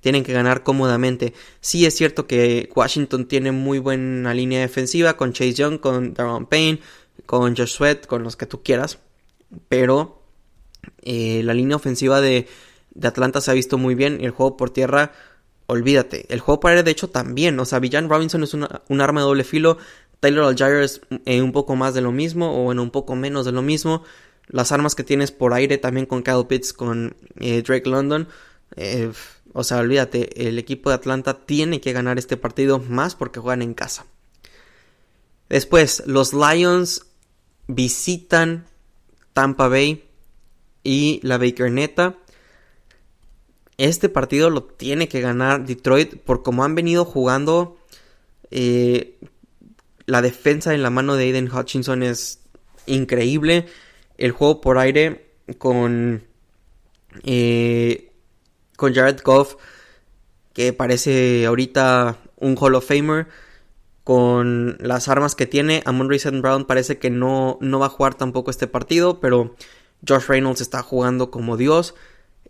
tienen 0.00 0.24
que 0.24 0.32
ganar 0.32 0.62
cómodamente. 0.62 1.32
Sí 1.60 1.86
es 1.86 1.94
cierto 1.94 2.26
que 2.26 2.68
Washington 2.74 3.28
tiene 3.28 3.52
muy 3.52 3.78
buena 3.78 4.34
línea 4.34 4.60
defensiva 4.60 5.16
con 5.16 5.32
Chase 5.32 5.54
Young, 5.54 5.78
con 5.78 6.12
Daron 6.12 6.46
Payne, 6.46 6.80
con 7.24 7.56
Josh 7.56 7.76
Sweat, 7.76 8.06
con 8.06 8.24
los 8.24 8.36
que 8.36 8.46
tú 8.46 8.62
quieras, 8.62 8.98
pero 9.68 10.21
eh, 11.02 11.42
la 11.44 11.54
línea 11.54 11.76
ofensiva 11.76 12.20
de, 12.20 12.46
Atlanta 13.02 13.40
se 13.40 13.50
ha 13.50 13.54
visto 13.54 13.78
muy 13.78 13.94
bien 13.94 14.18
y 14.20 14.24
el 14.24 14.32
juego 14.32 14.56
por 14.56 14.70
tierra, 14.70 15.12
olvídate. 15.66 16.26
El 16.28 16.40
juego 16.40 16.60
por 16.60 16.70
aire, 16.70 16.82
de 16.82 16.90
hecho, 16.90 17.08
también. 17.08 17.58
O 17.58 17.64
sea, 17.64 17.78
Villan 17.78 18.08
Robinson 18.08 18.42
es 18.42 18.54
un 18.54 19.00
arma 19.00 19.20
de 19.20 19.26
doble 19.26 19.44
filo. 19.44 19.78
Taylor 20.20 20.44
Algier 20.44 20.82
es 20.82 21.00
eh, 21.24 21.42
un 21.42 21.52
poco 21.52 21.74
más 21.74 21.94
de 21.94 22.00
lo 22.00 22.12
mismo 22.12 22.52
o 22.52 22.70
en 22.70 22.78
un 22.78 22.90
poco 22.90 23.16
menos 23.16 23.46
de 23.46 23.52
lo 23.52 23.62
mismo. 23.62 24.04
Las 24.48 24.72
armas 24.72 24.94
que 24.94 25.04
tienes 25.04 25.32
por 25.32 25.54
aire 25.54 25.78
también 25.78 26.06
con 26.06 26.22
Kyle 26.22 26.46
Pitts, 26.46 26.72
con 26.72 27.16
eh, 27.40 27.62
Drake 27.62 27.88
London. 27.88 28.28
o 29.52 29.64
sea, 29.64 29.78
olvídate, 29.78 30.48
el 30.48 30.58
equipo 30.58 30.90
de 30.90 30.96
Atlanta 30.96 31.46
tiene 31.46 31.80
que 31.80 31.92
ganar 31.92 32.18
este 32.18 32.36
partido 32.36 32.78
más 32.78 33.14
porque 33.14 33.40
juegan 33.40 33.62
en 33.62 33.74
casa. 33.74 34.06
Después, 35.48 36.02
los 36.06 36.32
Lions 36.32 37.06
visitan 37.66 38.66
Tampa 39.32 39.68
Bay 39.68 40.04
y 40.82 41.20
la 41.22 41.38
Baker 41.38 41.70
Neta. 41.70 42.16
Este 43.78 44.08
partido 44.08 44.50
lo 44.50 44.64
tiene 44.64 45.08
que 45.08 45.20
ganar 45.20 45.64
Detroit 45.64 46.16
por 46.16 46.42
como 46.42 46.64
han 46.64 46.74
venido 46.74 47.04
jugando. 47.04 47.78
Eh, 48.50 49.18
la 50.06 50.22
defensa 50.22 50.74
en 50.74 50.82
la 50.82 50.90
mano 50.90 51.16
de 51.16 51.24
Aiden 51.24 51.50
Hutchinson 51.52 52.02
es 52.02 52.40
increíble. 52.86 53.66
El 54.18 54.32
juego 54.32 54.60
por 54.60 54.78
aire 54.78 55.26
con, 55.58 56.22
eh, 57.24 58.12
con 58.76 58.94
Jared 58.94 59.20
Goff, 59.24 59.56
que 60.52 60.72
parece 60.72 61.46
ahorita 61.46 62.18
un 62.36 62.56
Hall 62.58 62.74
of 62.74 62.86
Famer. 62.86 63.26
Con 64.04 64.78
las 64.80 65.06
armas 65.06 65.36
que 65.36 65.46
tiene, 65.46 65.82
Amon 65.86 66.12
St. 66.12 66.40
Brown 66.40 66.64
parece 66.64 66.98
que 66.98 67.08
no, 67.08 67.56
no 67.60 67.78
va 67.78 67.86
a 67.86 67.90
jugar 67.90 68.14
tampoco 68.14 68.50
este 68.50 68.66
partido, 68.66 69.20
pero 69.20 69.54
Josh 70.06 70.26
Reynolds 70.26 70.60
está 70.60 70.82
jugando 70.82 71.30
como 71.30 71.56
Dios. 71.56 71.94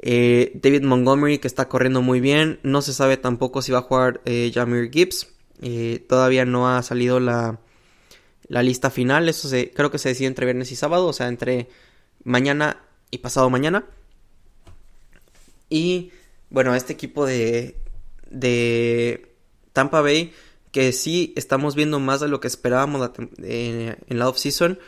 Eh, 0.01 0.51
David 0.55 0.83
Montgomery 0.83 1.39
que 1.39 1.47
está 1.47 1.69
corriendo 1.69 2.03
muy 2.03 2.21
bien. 2.21 2.59
No 2.63 2.83
se 2.83 2.93
sabe 2.93 3.17
tampoco 3.17 3.63
si 3.63 3.73
va 3.73 3.79
a 3.79 3.83
jugar 3.83 4.21
eh, 4.25 4.51
Jamir 4.53 4.91
Gibbs. 4.91 5.29
Eh, 5.61 6.05
todavía 6.09 6.45
no 6.45 6.69
ha 6.69 6.83
salido 6.83 7.21
la, 7.21 7.61
la 8.49 8.63
lista 8.63 8.91
final. 8.91 9.29
Eso 9.29 9.49
se, 9.49 9.71
creo 9.71 9.91
que 9.91 9.99
se 9.99 10.09
decide 10.11 10.27
entre 10.27 10.47
viernes 10.47 10.73
y 10.73 10.77
sábado. 10.77 11.07
O 11.07 11.13
sea, 11.13 11.29
entre 11.29 11.69
mañana 12.25 12.83
y 13.11 13.19
pasado 13.19 13.49
mañana. 13.51 13.85
Y 15.69 16.11
bueno, 16.51 16.75
este 16.75 16.93
equipo 16.93 17.27
de, 17.27 17.77
de 18.31 19.35
Tampa 19.73 20.01
Bay. 20.01 20.33
Que 20.73 20.93
sí 20.93 21.35
estamos 21.37 21.75
viendo 21.75 22.01
más 22.01 22.21
de 22.21 22.29
lo 22.29 22.41
que 22.41 22.49
esperábamos 22.49 23.11
en 23.43 24.19
la 24.19 24.29
offseason. 24.29 24.79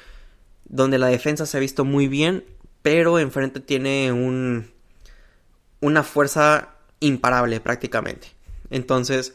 Donde 0.65 0.97
la 0.97 1.09
defensa 1.09 1.45
se 1.45 1.59
ha 1.59 1.61
visto 1.61 1.85
muy 1.85 2.09
bien 2.09 2.43
pero 2.85 3.19
enfrente 3.19 3.61
tiene 3.61 4.13
un, 4.13 4.71
una 5.81 6.03
fuerza 6.03 6.75
imparable 7.01 7.59
prácticamente. 7.61 8.29
Entonces, 8.69 9.33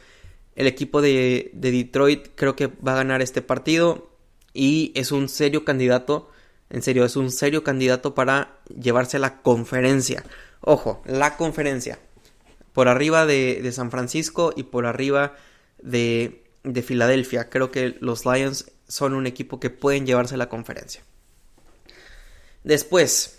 el 0.56 0.68
equipo 0.68 1.02
de, 1.02 1.50
Detroit 1.54 2.28
creo 2.36 2.56
que 2.56 2.68
va 2.68 2.92
a 2.92 2.98
ganar 2.98 3.24
este 3.24 3.42
partido 3.42 4.12
y 4.54 4.92
es 4.94 5.12
un 5.12 5.30
serio 5.30 5.66
candidato, 5.66 6.30
en 6.70 6.84
serio, 6.84 7.04
es 7.04 7.16
un 7.16 7.32
serio 7.32 7.64
candidato 7.64 8.14
para 8.14 8.60
llevarse 8.68 9.18
la 9.18 9.42
conferencia. 9.42 10.24
Ojo, 10.62 11.02
la 11.08 11.36
conferencia. 11.36 11.98
Por 12.72 12.88
arriba 12.88 13.26
de, 13.26 13.62
de 13.64 13.72
San 13.72 13.90
Francisco 13.90 14.54
y 14.56 14.62
por 14.62 14.86
arriba 14.86 15.36
de, 15.82 16.44
de 16.64 16.84
Filadelfia. 16.84 17.50
Creo 17.50 17.72
que 17.72 17.98
los 18.00 18.28
Lions 18.28 18.72
son 18.88 19.16
un 19.16 19.26
equipo 19.26 19.60
que 19.60 19.72
pueden 19.72 20.06
llevarse 20.06 20.38
la 20.38 20.50
conferencia. 20.50 21.02
Después, 22.64 23.39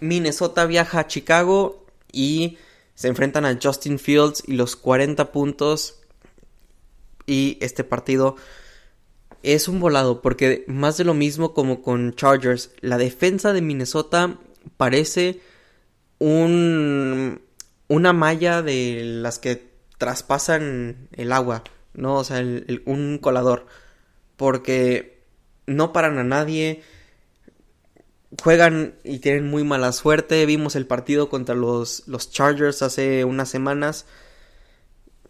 Minnesota 0.00 0.66
viaja 0.66 1.00
a 1.00 1.06
Chicago 1.06 1.86
y 2.12 2.58
se 2.94 3.08
enfrentan 3.08 3.44
a 3.44 3.58
Justin 3.62 3.98
Fields 3.98 4.42
y 4.46 4.54
los 4.54 4.76
40 4.76 5.32
puntos. 5.32 6.00
Y 7.26 7.58
este 7.60 7.84
partido 7.84 8.36
es 9.42 9.68
un 9.68 9.80
volado 9.80 10.22
porque 10.22 10.64
más 10.66 10.96
de 10.96 11.04
lo 11.04 11.14
mismo 11.14 11.54
como 11.54 11.82
con 11.82 12.14
Chargers, 12.14 12.70
la 12.80 12.98
defensa 12.98 13.52
de 13.52 13.62
Minnesota 13.62 14.38
parece 14.76 15.40
un 16.18 17.40
una 17.88 18.12
malla 18.12 18.62
de 18.62 19.02
las 19.04 19.38
que 19.38 19.68
traspasan 19.96 21.08
el 21.12 21.32
agua, 21.32 21.64
¿no? 21.94 22.16
O 22.16 22.24
sea, 22.24 22.44
un 22.84 23.18
colador. 23.18 23.66
Porque 24.36 25.22
no 25.66 25.92
paran 25.92 26.18
a 26.18 26.24
nadie 26.24 26.82
juegan 28.42 28.94
y 29.04 29.18
tienen 29.20 29.48
muy 29.48 29.64
mala 29.64 29.92
suerte. 29.92 30.44
Vimos 30.46 30.76
el 30.76 30.86
partido 30.86 31.28
contra 31.28 31.54
los, 31.54 32.06
los 32.06 32.30
Chargers 32.30 32.82
hace 32.82 33.24
unas 33.24 33.48
semanas. 33.48 34.06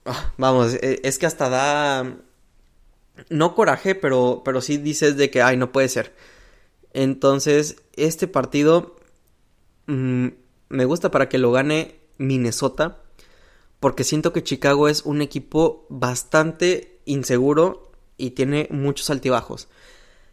Ah, 0.05 0.33
vamos, 0.37 0.75
e, 0.75 1.01
es 1.05 1.19
que 1.19 1.27
hasta 1.27 1.49
da... 1.49 2.17
No 3.31 3.55
coraje, 3.55 3.95
pero, 3.95 4.43
pero 4.45 4.61
sí 4.61 4.77
dices 4.77 5.17
de 5.17 5.31
que, 5.31 5.43
ay, 5.43 5.57
no 5.57 5.73
puede 5.73 5.89
ser. 5.89 6.15
Entonces, 6.93 7.77
este 7.97 8.29
partido 8.29 8.97
mm, 9.87 10.29
me 10.69 10.85
gusta 10.85 11.11
para 11.11 11.29
que 11.29 11.39
lo 11.39 11.51
gane 11.51 12.01
Minnesota. 12.17 13.03
Porque 13.81 14.05
siento 14.05 14.33
que 14.33 14.43
Chicago 14.43 14.89
es 14.89 15.03
un 15.03 15.23
equipo 15.23 15.87
bastante 15.89 17.01
inseguro 17.05 17.93
y 18.17 18.31
tiene 18.31 18.69
muchos 18.71 19.09
altibajos. 19.11 19.69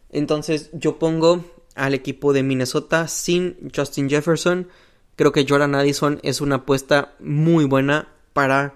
Entonces 0.10 0.70
yo 0.74 0.98
pongo 0.98 1.44
al 1.76 1.94
equipo 1.94 2.34
de 2.34 2.44
Minnesota 2.44 3.08
sin 3.08 3.72
Justin 3.76 4.10
Jefferson. 4.10 4.70
Creo 5.16 5.32
que 5.32 5.46
Jordan 5.48 5.76
Addison 5.76 6.20
es 6.24 6.42
una 6.42 6.56
apuesta 6.56 7.16
muy 7.20 7.66
buena 7.66 8.10
para 8.34 8.74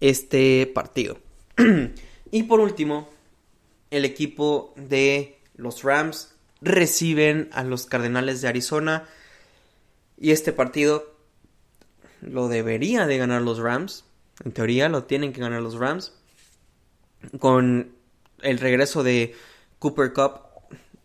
este 0.00 0.66
partido. 0.74 1.18
y 2.30 2.42
por 2.44 2.60
último, 2.60 3.10
el 3.90 4.04
equipo 4.04 4.74
de 4.76 5.38
los 5.56 5.82
Rams 5.82 6.34
reciben 6.60 7.48
a 7.52 7.64
los 7.64 7.86
Cardenales 7.86 8.40
de 8.40 8.48
Arizona. 8.48 9.06
Y 10.18 10.32
este 10.32 10.52
partido 10.52 11.14
lo 12.20 12.48
debería 12.48 13.06
de 13.06 13.18
ganar 13.18 13.42
los 13.42 13.58
Rams. 13.58 14.04
En 14.44 14.52
teoría 14.52 14.88
lo 14.88 15.04
tienen 15.04 15.32
que 15.32 15.40
ganar 15.40 15.62
los 15.62 15.74
Rams. 15.74 16.12
Con 17.38 17.92
el 18.42 18.58
regreso 18.58 19.02
de 19.02 19.34
Cooper 19.78 20.12
Cup 20.12 20.49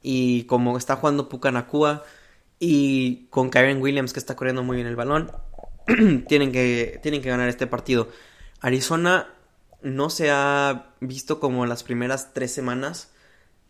y 0.07 0.43
como 0.43 0.77
está 0.77 0.97
jugando 0.97 1.29
Pucanacua 1.29 2.03
y 2.59 3.25
con 3.31 3.49
Kyren 3.49 3.81
Williams 3.81 4.13
que 4.13 4.19
está 4.19 4.35
corriendo 4.35 4.61
muy 4.61 4.75
bien 4.75 4.87
el 4.87 4.95
balón, 4.95 5.31
tienen, 6.27 6.51
que, 6.51 6.99
tienen 7.01 7.23
que 7.23 7.29
ganar 7.29 7.49
este 7.49 7.65
partido. 7.65 8.09
Arizona 8.61 9.33
no 9.81 10.11
se 10.11 10.29
ha 10.29 10.93
visto 10.99 11.39
como 11.39 11.65
las 11.65 11.81
primeras 11.81 12.33
tres 12.33 12.53
semanas 12.53 13.09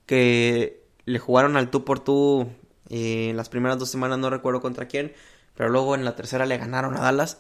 que 0.06 0.84
le 1.06 1.20
jugaron 1.20 1.56
al 1.56 1.72
tú 1.72 1.86
por 1.86 2.02
tú. 2.02 2.50
Eh, 2.90 3.32
las 3.34 3.48
primeras 3.48 3.80
dos 3.80 3.90
semanas 3.90 4.20
no 4.20 4.30
recuerdo 4.30 4.60
contra 4.60 4.90
quién, 4.90 5.14
pero 5.56 5.70
luego 5.70 5.96
en 5.96 6.04
la 6.04 6.18
tercera 6.18 6.46
le 6.46 6.58
ganaron 6.58 6.98
a 6.98 7.02
Dallas. 7.02 7.40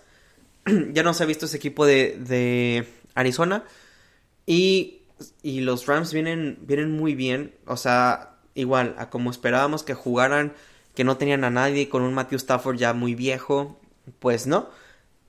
ya 0.93 1.03
no 1.03 1.13
se 1.13 1.23
ha 1.23 1.27
visto 1.27 1.47
ese 1.47 1.57
equipo 1.57 1.85
de, 1.85 2.17
de 2.17 2.87
Arizona. 3.13 3.65
Y, 4.45 5.01
y, 5.43 5.59
los 5.59 5.85
Rams 5.85 6.13
vienen, 6.13 6.59
vienen 6.61 6.91
muy 6.91 7.13
bien. 7.13 7.55
O 7.65 7.75
sea, 7.75 8.34
igual 8.56 8.95
a 8.97 9.10
como 9.10 9.30
esperábamos 9.30 9.84
que 9.84 9.93
jugaran, 9.93 10.53
que 10.95 11.03
no 11.03 11.18
tenían 11.18 11.43
a 11.43 11.51
nadie 11.51 11.89
con 11.89 12.01
un 12.01 12.14
Matthew 12.14 12.38
Stafford 12.38 12.78
ya 12.78 12.93
muy 12.93 13.14
viejo, 13.14 13.80
pues 14.20 14.47
no. 14.47 14.70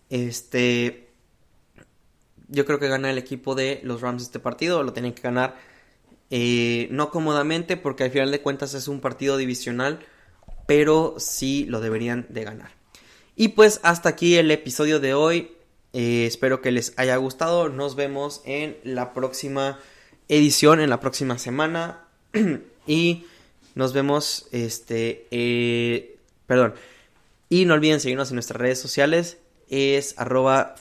Este 0.09 1.11
yo 2.49 2.65
creo 2.65 2.79
que 2.79 2.89
gana 2.89 3.11
el 3.11 3.19
equipo 3.19 3.55
de 3.55 3.81
los 3.83 4.01
Rams 4.01 4.23
este 4.23 4.39
partido, 4.39 4.83
lo 4.83 4.93
tienen 4.93 5.13
que 5.13 5.23
ganar 5.23 5.57
eh, 6.31 6.89
no 6.91 7.11
cómodamente 7.11 7.77
porque 7.77 8.05
al 8.05 8.11
final 8.11 8.31
de 8.31 8.41
cuentas 8.41 8.75
es 8.75 8.89
un 8.89 9.01
partido 9.01 9.37
divisional, 9.37 10.01
pero 10.67 11.15
sí 11.19 11.67
lo 11.69 11.81
deberían 11.81 12.27
de 12.29 12.45
ganar. 12.45 12.71
Y 13.37 13.49
pues 13.49 13.81
hasta 13.83 14.09
aquí 14.09 14.37
el 14.37 14.51
episodio 14.51 15.01
de 15.01 15.15
hoy. 15.15 15.53
Eh, 15.93 16.27
espero 16.27 16.61
que 16.61 16.73
les 16.73 16.93
haya 16.99 17.17
gustado. 17.17 17.69
Nos 17.69 17.97
vemos 17.97 18.43
en 18.45 18.77
la 18.83 19.15
próxima 19.15 19.79
edición, 20.29 20.81
en 20.81 20.91
la 20.91 21.01
próxima 21.01 21.39
semana. 21.39 22.05
Y 22.87 23.27
nos 23.75 23.93
vemos, 23.93 24.49
este, 24.53 25.27
eh, 25.31 26.17
perdón. 26.47 26.75
Y 27.49 27.65
no 27.65 27.75
olviden 27.75 28.01
seguirnos 28.01 28.31
en 28.31 28.37
nuestras 28.37 28.61
redes 28.61 28.81
sociales. 28.81 29.39
Es 29.69 30.15
arroba 30.19 30.77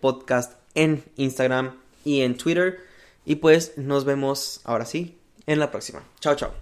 podcast 0.00 0.52
en 0.74 1.04
Instagram 1.16 1.76
y 2.04 2.22
en 2.22 2.36
Twitter. 2.36 2.80
Y 3.24 3.36
pues 3.36 3.72
nos 3.76 4.04
vemos 4.04 4.60
ahora 4.64 4.84
sí 4.84 5.16
en 5.46 5.58
la 5.58 5.70
próxima. 5.70 6.02
Chao, 6.20 6.34
chao. 6.34 6.52